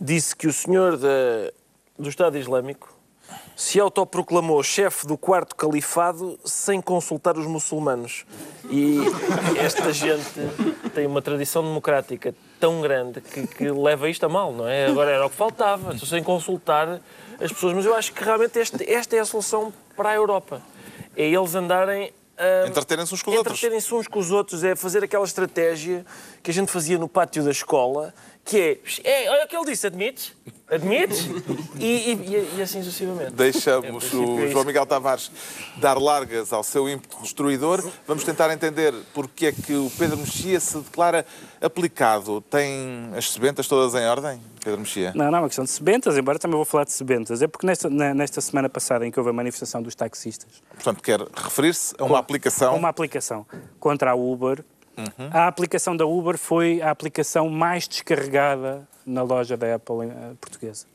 [0.00, 1.52] disse que o senhor da-
[1.98, 2.92] do Estado Islâmico
[3.56, 8.26] se autoproclamou chefe do quarto califado sem consultar os muçulmanos.
[8.70, 8.98] E
[9.58, 10.24] esta gente
[10.94, 14.86] tem uma tradição democrática tão grande que, que leva isto a mal, não é?
[14.86, 17.00] Agora era o que faltava, sem consultar
[17.40, 17.72] as pessoas.
[17.74, 20.60] Mas eu acho que realmente este- esta é a solução para a Europa.
[21.16, 22.12] É eles andarem
[22.66, 23.58] Entreterem-se uns com os outros.
[23.58, 26.04] Entreterem-se uns com os outros, é fazer aquela estratégia
[26.42, 28.14] que a gente fazia no pátio da escola,
[28.44, 30.32] que é, é olha o que ele disse, admites?
[30.68, 31.26] Admites?
[31.78, 33.32] E, e- e- assim sucessivamente.
[33.32, 34.50] Deixamos princípio, é o.
[34.50, 35.30] João Miguel Tavares
[35.76, 37.86] dar largas ao seu ímpeto destruidor.
[38.06, 41.26] Vamos tentar entender porque é que o Pedro Mexia se declara
[41.60, 42.40] aplicado.
[42.42, 45.12] Tem as sebentas todas em ordem, Pedro Mexia?
[45.14, 47.42] Não, não é uma questão de sebentas, embora também vou falar de sebentas.
[47.42, 51.20] É porque nesta, nesta semana passada em que houve a manifestação dos taxistas, Portanto, quer
[51.34, 52.74] referir-se a uma aplicação.
[52.76, 53.46] uma aplicação
[53.78, 54.64] contra a Uber,
[55.32, 60.86] a aplicação da Uber foi a aplicação mais descarregada na loja da Apple eh, portuguesa.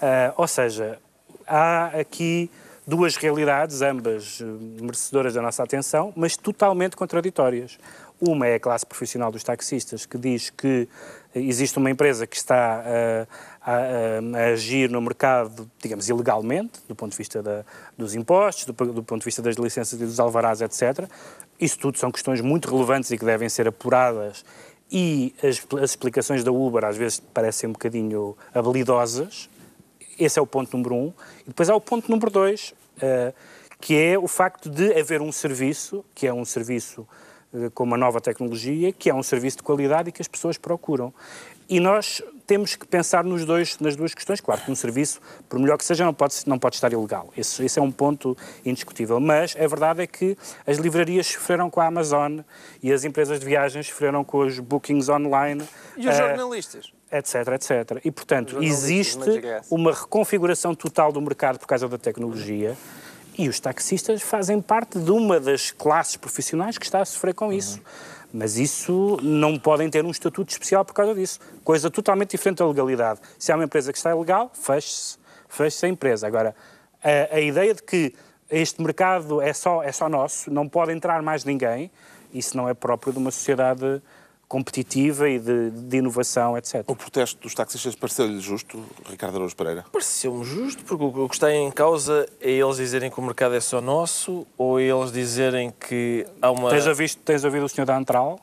[0.00, 0.98] Ah, ou seja,
[1.46, 2.50] há aqui
[2.86, 4.44] duas realidades, ambas eh,
[4.82, 7.78] merecedoras da nossa atenção, mas totalmente contraditórias.
[8.20, 10.88] Uma é a classe profissional dos taxistas, que diz que
[11.34, 12.84] existe uma empresa que está
[13.64, 17.64] a, a- a agir no mercado, digamos, ilegalmente, do ponto de vista da-
[17.98, 21.08] dos impostos, do, do ponto de vista das licenças e dos alvarás, etc.
[21.62, 24.44] Isso tudo são questões muito relevantes e que devem ser apuradas
[24.90, 29.48] e as, as explicações da Uber às vezes parecem um bocadinho habilidosas.
[30.18, 31.12] Esse é o ponto número um.
[31.42, 33.32] E depois há o ponto número dois, eh,
[33.80, 37.06] que é o facto de haver um serviço, que é um serviço
[37.54, 40.58] eh, com uma nova tecnologia, que é um serviço de qualidade e que as pessoas
[40.58, 41.14] procuram.
[41.68, 42.20] E nós
[42.52, 44.38] temos que pensar nos dois, nas duas questões.
[44.38, 47.32] Claro que um serviço, por melhor que seja, não pode, não pode estar ilegal.
[47.34, 49.18] Esse, esse é um ponto indiscutível.
[49.18, 50.36] Mas a verdade é que
[50.66, 52.40] as livrarias sofreram com a Amazon
[52.82, 55.66] e as empresas de viagens sofreram com os bookings online.
[55.96, 56.92] E os eh, jornalistas?
[57.10, 58.00] etc, etc.
[58.04, 59.18] E, portanto, existe
[59.70, 62.76] uma reconfiguração total do mercado por causa da tecnologia
[63.38, 67.50] e os taxistas fazem parte de uma das classes profissionais que está a sofrer com
[67.50, 67.80] isso.
[68.32, 71.38] Mas isso não podem ter um estatuto especial por causa disso.
[71.62, 73.20] Coisa totalmente diferente da legalidade.
[73.38, 75.18] Se há uma empresa que está ilegal, feche-se.
[75.48, 76.26] Feche-se a empresa.
[76.26, 76.54] Agora,
[77.02, 78.14] a, a ideia de que
[78.50, 81.90] este mercado é só, é só nosso, não pode entrar mais ninguém,
[82.32, 84.02] isso não é próprio de uma sociedade
[84.52, 86.84] competitiva e de, de inovação, etc.
[86.86, 89.86] O protesto dos taxistas pareceu-lhe justo, Ricardo Araújo Pereira?
[89.90, 93.60] Pareceu-me justo, porque o que está em causa é eles dizerem que o mercado é
[93.60, 96.68] só nosso ou eles dizerem que há uma.
[96.68, 98.38] Tens, ouvido, tens ouvido o senhor da Antral?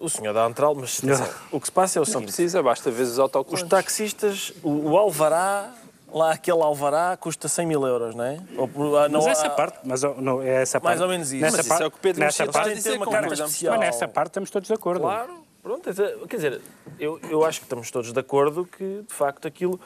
[0.00, 2.62] O senhor da Antral, mas atenção, o que se passa é o Não seguinte: precisa,
[2.62, 3.68] basta ver os os autocolantes.
[3.68, 5.74] taxistas, o, o alvará,
[6.12, 8.38] lá aquele alvará custa 100 mil euros, não é?
[8.56, 11.02] Ou, ah, não Mas há- essa parte, mas oh, não, é essa Mais parte.
[11.02, 11.40] ou menos isso.
[11.42, 13.50] Nessa Mas isso parte, é o que o Pedro nessa parte, tem uma carta concordamos.
[13.50, 13.72] especial.
[13.78, 15.00] mas nessa parte estamos todos de acordo.
[15.00, 15.32] Claro,
[15.62, 15.82] pronto.
[16.28, 16.60] Quer dizer,
[16.98, 19.80] eu, eu acho que estamos todos de acordo que, de facto, aquilo,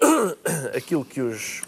[0.76, 1.62] aquilo que, os,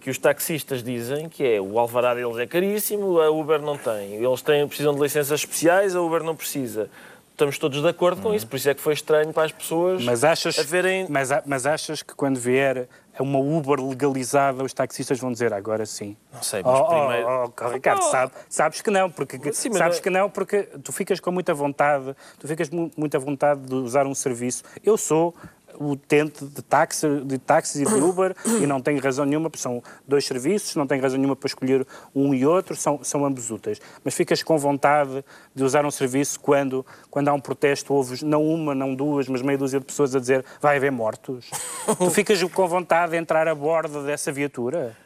[0.00, 4.14] que os taxistas dizem, que é o alvará deles é caríssimo, a Uber não tem.
[4.14, 6.88] Eles têm, precisam de licenças especiais, a Uber não precisa.
[7.30, 10.04] Estamos todos de acordo com isso, por isso é que foi estranho para as pessoas
[10.04, 11.06] Mas achas, a verem...
[11.08, 12.86] mas, mas achas que quando vier
[13.20, 16.16] uma Uber legalizada, os taxistas vão dizer agora sim?
[16.32, 17.28] Não sei, mas Oh, oh, primeiro...
[17.60, 20.92] oh, Ricardo, sabe- sabes que não, porque Sim, sabes não é- que não, porque tu
[20.92, 24.62] ficas com muita vontade, tu ficas mu- muita vontade de usar um serviço.
[24.82, 25.34] Eu sou
[25.80, 29.82] utente de táxi, de táxis e de Uber e não tenho razão nenhuma, porque são
[30.06, 33.80] dois serviços, não tenho razão nenhuma para escolher um e outro, são, são ambos úteis.
[34.04, 38.44] Mas ficas com vontade de usar um serviço quando, quando há um protesto, ouves não
[38.44, 41.50] uma, não duas, mas meia dúzia de pessoas a dizer vai haver mortos.
[41.98, 44.96] tu ficas com vontade de entrar a bordo dessa viatura?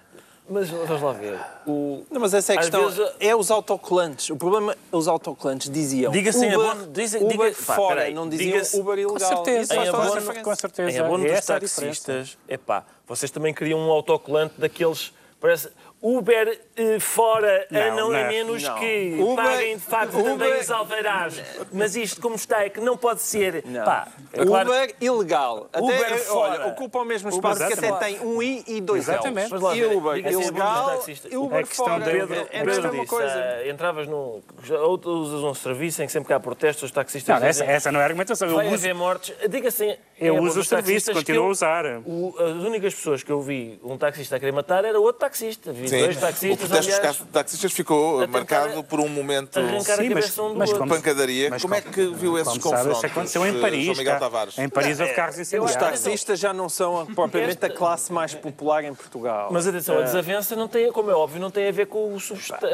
[0.49, 1.41] Mas vamos lá ver.
[1.67, 2.05] O...
[2.11, 2.89] Não, mas essa é a Às questão.
[2.89, 4.31] vezes- É os autocolantes.
[4.31, 8.15] O problema é os autocolantes diziam Diga-se em abono- dizem- Uber diga- pá, fora, peraí,
[8.15, 9.13] não diziam Uber ilegal.
[9.13, 10.91] Com certeza, Em a abono- com certeza.
[10.91, 15.13] Em abono dos Essa é taxistas, epá, vocês também queriam um autocolante daqueles.
[15.41, 15.69] Parece
[16.03, 18.79] Uber eh, fora a Não, não, é não, menos não.
[18.79, 21.43] que Uber- paguem de facto Uber- também os alvarás.
[21.73, 23.65] Mas isto, como está, é que não pode ser.
[23.67, 23.85] Não.
[23.85, 25.69] Pá, é claro- Uber ilegal.
[25.73, 26.61] Até, Uber eh, fora.
[26.63, 29.51] olha, ocupa o mesmo Uber espaço que até tem um I e dois Exatamente.
[29.51, 32.05] Mas lá E ver, Uber diga-se em ilegal e Uber É questão fora.
[32.05, 33.35] de- Pedro, é a Pedro mesma disse, coisa.
[33.35, 34.43] ah, entravas num.
[34.63, 37.41] já Usas um serviço em que sempre que há protestos, os taxistas.
[37.41, 38.49] Não, essa, dizem, essa não é a argumentação.
[38.49, 39.35] Eu Vai uso, haver mortes.
[39.49, 39.85] Diga-se.
[39.85, 41.85] em eu abono uso o dos serviço, taxistas que continuo eu- a usar.
[42.07, 45.73] O- as únicas pessoas que eu vi um taxista a querer matar era outro taxista.
[45.73, 49.61] Vi 22 Sim, o taxistas, protesto dos taxistas ficou a marcado por um momento Sim,
[49.61, 51.51] a mas- um mas como- pancadaria.
[51.51, 52.97] Mas Como é que viu esses confrontos?
[52.99, 53.85] isso aconteceu em eh, Paris.
[53.87, 54.19] João Miguel?
[54.19, 54.59] Tavares.
[54.59, 55.77] Em Paris houve carros Os incendiados.
[55.77, 59.49] taxistas já não são propriamente a classe mais popular em Portugal.
[59.51, 60.05] Mas atenção, a É.
[60.05, 62.19] desavença não tem, como é óbvio, não tem a ver com o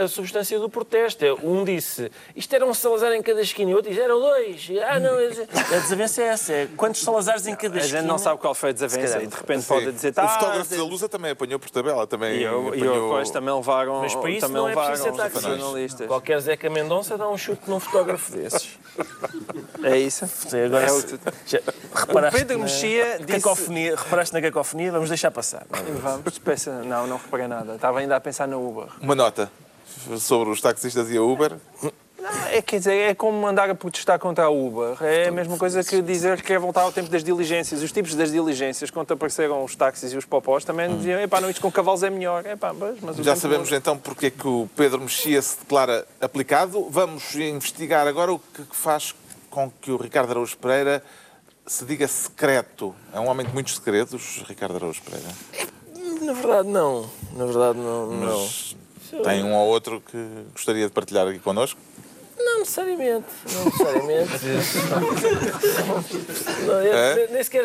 [0.03, 1.25] a substância do protesto.
[1.25, 4.19] É, Um disse, isto era um Salazar em cada esquina, e o outro diz, eram
[4.21, 4.69] dois.
[4.87, 8.01] Ah, não, a desavença é essa, é quantos Salazares em cada A esquina.
[8.01, 10.75] gente não sabe qual foi a desavença e de repente pode dizer, o tá, fotógrafo
[10.77, 12.07] da Lusa também apanhou por tabela.
[12.07, 12.95] Também E eu, apanhou...
[12.95, 16.07] eu depois também levaram, Mas para isso também não é levaram os jornalistas.
[16.07, 18.79] Qualquer Zeca Mendonça dá um chute num fotógrafo desses.
[19.83, 20.27] É isso?
[20.27, 21.61] Sim, agora, É o- se- já,
[21.95, 25.67] reparaste Pedro na Mexia disse- cacofonia, reparaste na cacofonia, vamos deixar passar.
[26.03, 27.75] Vamos, peça, não, não reparei nada.
[27.75, 28.87] Estava ainda a pensar na Uber.
[29.01, 29.51] Uma nota
[30.19, 31.57] sobre os taxistas e a Uber.
[32.23, 34.97] Não, é, quer dizer, é como andar a protestar contra a Uber.
[35.03, 37.83] É a mesma coisa que dizer que quer voltar ao tempo das diligências.
[37.83, 41.51] Os tipos das diligências, quando apareceram os táxis e os popós, também diziam, epá, não,
[41.51, 42.47] isto com cavalos é melhor.
[42.47, 46.87] Epá, mas, Já sabemos então porque é que o Pedro Mexia se declara aplicado.
[46.89, 49.13] Vamos investigar agora o que faz
[49.51, 51.03] com que o Ricardo Araújo Pereira
[51.67, 52.95] se diga secreto.
[53.13, 55.29] É um homem de muitos segredos, Ricardo Araújo Pereira.
[56.21, 57.11] Na verdade, não.
[57.33, 58.07] Na verdade, não.
[58.13, 58.39] não.
[58.39, 58.77] Mas
[59.25, 61.81] tem um ou outro que gostaria de partilhar aqui connosco.
[62.39, 63.27] Não necessariamente.
[63.53, 64.31] Não necessariamente.
[66.67, 67.27] não, eu, É?
[67.29, 67.65] Nem sequer.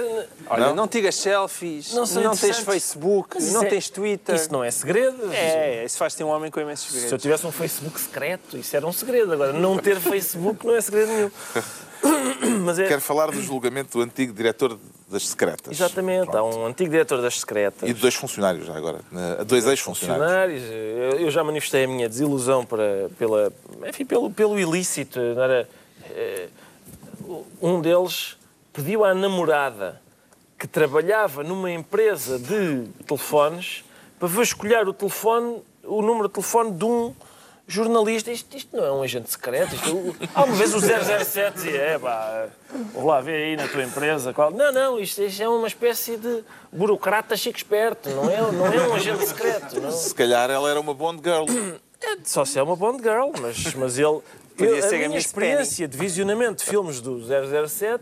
[0.49, 0.76] Olha, Não?
[0.76, 2.59] não, tiras selfies, Não não, tens.
[2.59, 4.36] Facebook, Mas não é- tens Twitter.
[4.36, 5.32] Isso não é segredo.
[5.32, 7.22] É, isso faz-te um homem com imensos Se eu segredos.
[7.22, 9.34] tivesse um Facebook secreto, isso era um segredo.
[9.34, 11.32] Agora, não ter Facebook não é segredo nenhum.
[12.63, 12.88] Mas é.
[12.88, 14.78] Quero falar do julgamento do antigo diretor
[15.08, 15.72] das secretas.
[15.72, 17.89] Exatamente, há um antigo diretor das secretas.
[17.89, 18.99] E de dois funcionários já agora.
[19.45, 20.62] Dois ex-funcionários.
[20.62, 21.22] funcionários.
[21.22, 23.51] Eu, já manifestei a minha desilusão para, pela,
[23.88, 25.20] enfim, pelo, pelo ilícito.
[25.20, 25.68] Era,
[26.12, 26.49] eh,
[27.62, 28.38] um deles
[28.74, 30.01] pediu à namorada
[30.60, 33.84] que trabalhava numa empresa de telefones
[34.20, 37.14] para vasculhar o telefone, o número de telefone de um
[37.68, 38.32] jornalista.
[38.32, 39.76] Isto, isto não é um agente secreto.
[39.76, 42.47] Isto, o- alguma vez o 007 dizia, é pá,
[42.93, 44.34] vou lá ver aí na tua empresa.
[44.34, 44.49] Qual...
[44.51, 48.09] Não, não, isto, isto é uma espécie de burocrata chique esperto.
[48.09, 49.80] Não é, não é um agente secreto.
[49.82, 49.91] Não.
[49.91, 51.45] Se calhar ela era uma Bond Girl.
[52.01, 54.20] É, só se é uma Bond Girl, mas, mas ele.
[54.55, 57.20] Podia eu- ser a minha experiência de visionamento de filmes do
[57.68, 58.01] 007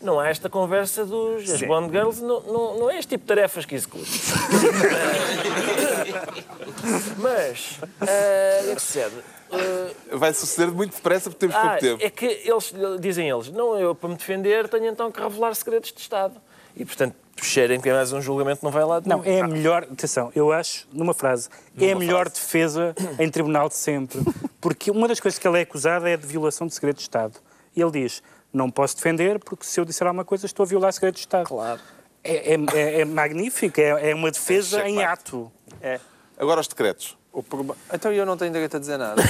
[0.00, 1.50] não há esta conversa dos.
[1.50, 4.06] As Bond Girls não, não, não é este tipo de tarefas que executam.
[7.18, 7.78] mas.
[8.00, 9.14] o que é que sucede?
[9.50, 12.04] Ah, Vai suceder muito depressa porque temos ah, pouco tempo.
[12.04, 15.92] é que eles dizem eles, não, eu para me defender tenho então que revelar segredos
[15.92, 16.34] de Estado.
[16.76, 19.48] E portanto, cheirem que é mais um julgamento não vai lá de Não, é a
[19.48, 24.20] melhor, atenção, eu acho, numa frase, é a melhor defesa em tribunal de sempre.
[24.60, 27.34] Porque uma das coisas que ele é acusado é de violação de segredo de Estado.
[27.74, 28.22] E ele diz,
[28.52, 31.46] não posso defender porque se eu disser alguma coisa estou a violar segredo de Estado.
[31.46, 31.80] Claro.
[32.24, 35.50] É, é, é- é magnífico, é, é uma defesa É em ato.
[35.80, 36.00] É.
[36.38, 37.16] Agora os decretos.
[37.48, 39.22] Proba- Então eu não tenho direito a dizer nada.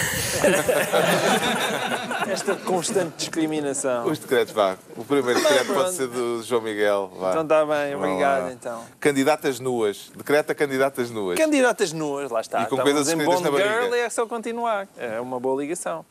[2.27, 4.07] Esta constante discriminação.
[4.07, 4.77] Os decretos, vá.
[4.97, 7.11] O primeiro decreto pode ser do João Miguel.
[7.19, 7.31] Vá.
[7.31, 8.53] Então está bem, obrigado lá.
[8.53, 8.83] então.
[9.01, 10.11] Candidatas nuas.
[10.17, 11.39] Decreta candidatas nuas.
[11.39, 12.63] Candidatas nuas, lá está.
[12.63, 13.83] E com Estamos coisas em Bond na barriga.
[13.83, 14.89] Girl é só continuar.
[14.97, 16.05] É uma boa ligação.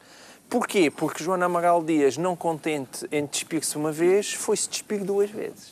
[0.50, 0.89] Porquê?
[0.89, 5.70] Porque Joana Amaral Dias, não contente em despir-se uma vez, foi-se despir duas vezes.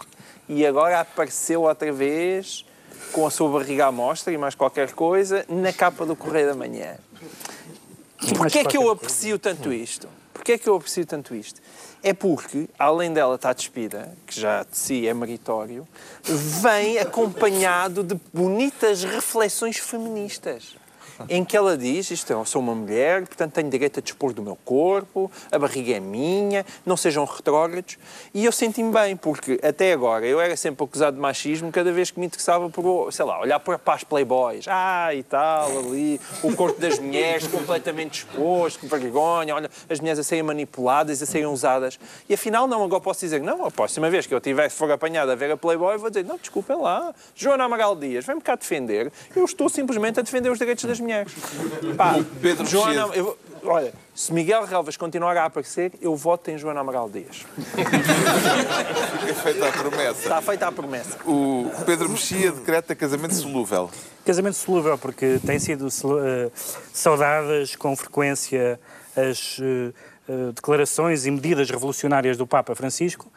[0.49, 2.65] E agora apareceu outra vez
[3.11, 6.55] com a sua barriga à mostra e mais qualquer coisa na capa do Correio da
[6.55, 6.97] Manhã.
[8.37, 10.09] Porquê é que eu aprecio tanto isto?
[10.33, 11.61] Porquê é que eu aprecio tanto isto?
[12.03, 15.87] É porque, além dela estar despida, que já de si é meritório,
[16.23, 20.75] vem acompanhado de bonitas reflexões feministas.
[21.29, 24.33] Em que ela diz, isto é, eu sou uma mulher, portanto tenho direito a dispor
[24.33, 27.97] do meu corpo, a barriga é minha, não sejam retrógrados.
[28.33, 32.11] E eu senti-me bem, porque até agora eu era sempre acusado de machismo cada vez
[32.11, 34.65] que me interessava por, sei lá, olhar para as playboys.
[34.67, 40.19] Ah, e tal, ali, o corpo das mulheres completamente exposto, que vergonha, olha, as mulheres
[40.19, 41.97] a serem manipuladas, a serem usadas.
[42.27, 45.31] E afinal, não, agora posso dizer, não, a próxima vez que eu tiver, for apanhado
[45.31, 49.11] a ver a Playboy, vou dizer, não, desculpem lá, Joana Amaral Dias, vem-me cá defender,
[49.35, 51.04] eu estou simplesmente a defender os direitos das mulheres.
[51.97, 53.19] Pá, Pedro Joana, Mexia.
[53.21, 57.45] eu- olha, se Miguel Relvas continuar a aparecer, eu voto em Joana Amaral Dias.
[59.27, 60.19] É feita a promessa.
[60.21, 61.17] Está feita a promessa.
[61.25, 63.89] O Pedro Mexia decreta casamento solúvel.
[64.25, 66.49] Casamento solúvel, porque têm sido eh,
[66.93, 68.79] saudadas com frequência
[69.15, 69.91] as eh,
[70.27, 73.31] eh, declarações e medidas revolucionárias do Papa Francisco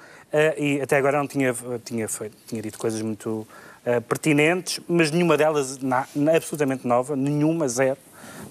[0.59, 1.55] e até agora não tinha,
[1.85, 3.47] tinha, feito, tinha dito coisas muito
[3.89, 7.97] eh, pertinentes, mas nenhuma delas na- na- absolutamente nova, nenhuma, zero,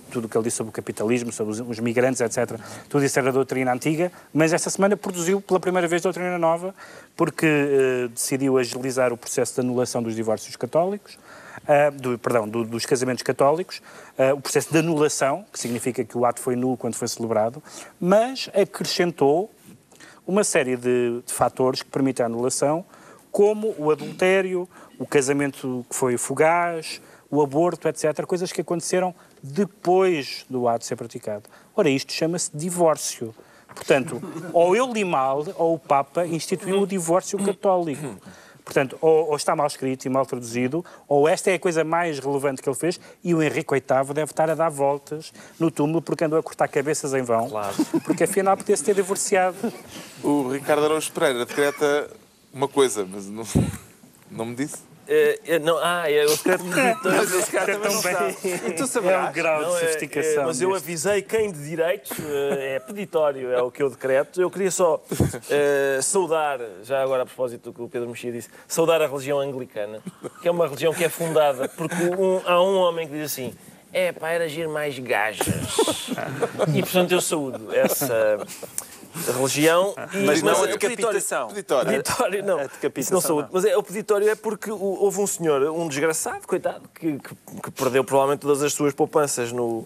[0.09, 2.59] tudo o que ele disse sobre o capitalismo, sobre os, os migrantes, etc.
[2.89, 6.73] Tudo isso era doutrina antiga, mas esta semana produziu pela primeira vez doutrina nova,
[7.15, 11.19] porque eh, decidiu agilizar o processo de anulação dos divórcios católicos,
[11.67, 13.81] ah, do, perdão, do- dos casamentos católicos,
[14.17, 17.61] ah, o processo de anulação, que significa que o ato foi nulo quando foi celebrado,
[17.99, 19.51] mas acrescentou
[20.25, 22.83] uma série de, de fatores que permitem a anulação,
[23.31, 24.67] como o adultério,
[24.97, 28.25] o casamento que foi fugaz, o aborto, etc.
[28.25, 31.43] Coisas que aconteceram depois do ato ser praticado.
[31.75, 33.33] Ora, isto chama-se divórcio.
[33.75, 34.21] Portanto,
[34.53, 38.17] ou eu li mal, ou o Papa instituiu o divórcio católico.
[38.67, 42.19] Portanto, ou, ou está mal escrito e mal traduzido, ou esta é a coisa mais
[42.19, 46.01] relevante que ele fez, e o Henrique VIII deve estar a dar voltas no túmulo
[46.01, 47.49] porque andou a cortar cabeças em vão.
[47.49, 47.75] Claro.
[48.03, 49.55] Porque afinal podia-se ter divorciado.
[50.21, 52.09] O Ricardo Araújo Pereira decreta
[52.53, 53.45] uma coisa, mas não,
[54.29, 54.77] não me disse.
[55.09, 58.75] Eh, eh, não, ah, é o decreto de Mas esse cara também não bem.
[58.75, 59.29] Tu É saberás.
[59.29, 60.43] um grau Não, de é- sofisticação.
[60.43, 64.41] é, mas eu avisei quem de direito, eh, é peditório, é o que eu decreto.
[64.41, 65.01] Eu queria só
[66.01, 70.01] saudar, já agora a propósito do que o Pedro Mexia disse, saudar a religião anglicana,
[70.41, 73.53] que é uma religião que é fundada porque um- há um homem que diz assim.
[73.93, 75.47] É para erigir mais gajas.
[76.75, 78.37] E portanto eu saúdo essa
[79.35, 79.93] religião.
[80.13, 81.47] E, Mas não é a decapitação.
[81.49, 81.91] Peditório.
[81.91, 82.59] Peditório, não.
[82.59, 83.49] A decapitação, Isso não saúde.
[83.51, 87.71] Mas é, o peditório é porque houve um senhor, um desgraçado, coitado, que, que- que
[87.71, 89.85] perdeu provavelmente todas as suas poupanças no,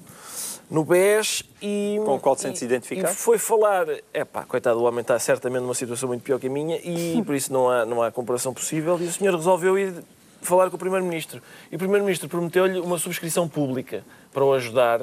[0.69, 1.99] no BES e...
[2.05, 3.13] Com o qual te sentes e- identificado?
[3.13, 3.87] E foi falar...
[4.13, 7.21] É pá, coitado, o homem está certamente numa situação muito pior que a minha e
[7.25, 9.93] por isso não há, não há comparação possível e o senhor resolveu ir
[10.41, 11.41] falar com o Primeiro-Ministro.
[11.71, 14.03] E o Primeiro-Ministro prometeu-lhe uma subscrição pública
[14.33, 15.01] para o ajudar.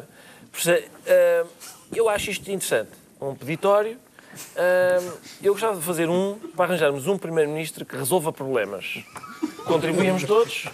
[1.06, 1.44] Ah,
[1.94, 2.90] eu acho isto interessante.
[3.20, 3.96] Um peditório
[4.56, 5.10] Ahm,
[5.42, 9.02] eu gostava de fazer um para arranjarmos um primeiro-ministro que resolva problemas.
[9.66, 10.66] Contribuímos todos.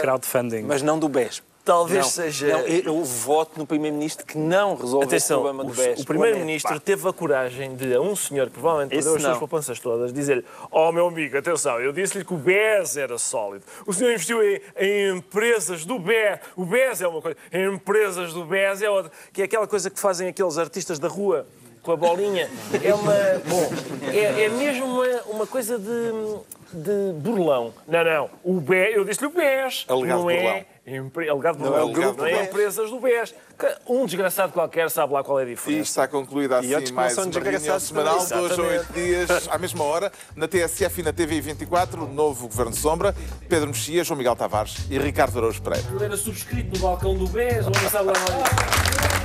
[0.00, 0.62] Crowdfunding.
[0.62, 1.42] Mas não do BES.
[1.64, 2.48] Talvez Não, seja.
[2.48, 6.00] não, eu, voto no Primeiro-Ministro que não resolve Atenção, o problema do BES.
[6.00, 9.32] o primeiro-ministro teve a coragem de, a um senhor que provavelmente Esse perdeu as suas
[9.34, 9.38] não.
[9.38, 13.64] poupanças todas, dizer-lhe: Oh, meu amigo, atenção, eu disse-lhe que o BES era sólido.
[13.86, 16.40] O senhor investiu em, em empresas do BES.
[16.56, 19.12] O BES é uma coisa, em empresas do BES é outra.
[19.32, 21.46] Que é aquela coisa que fazem aqueles artistas da rua
[21.82, 22.48] com a bolinha.
[22.82, 23.12] É uma.
[23.46, 23.70] Bom,
[24.12, 26.12] é, é mesmo uma, uma coisa de,
[26.72, 27.72] de burlão.
[27.88, 28.30] Não, não.
[28.44, 29.84] O BES, eu disse-lhe o BES.
[29.88, 30.36] Alegado não burlão.
[30.48, 30.66] é.
[30.84, 31.90] Empre, alegado Não é burlão.
[31.90, 33.32] o grupo não é empresas do BES.
[33.88, 35.80] Um desgraçado qualquer sabe lá qual é a E diferença.
[35.82, 38.92] está concluída E outros assim que não mais uma reunião desgraçados semanal hoje a oito
[38.92, 43.14] dias, à mesma hora, na TSF e na TV 24, novo Governo de Sombra,
[43.48, 45.86] Pedro Mexia, João Miguel Tavares e Ricardo Araújo Pereira.
[45.94, 49.21] Ele era subscrito no balcão do BES, ou não sabe lá.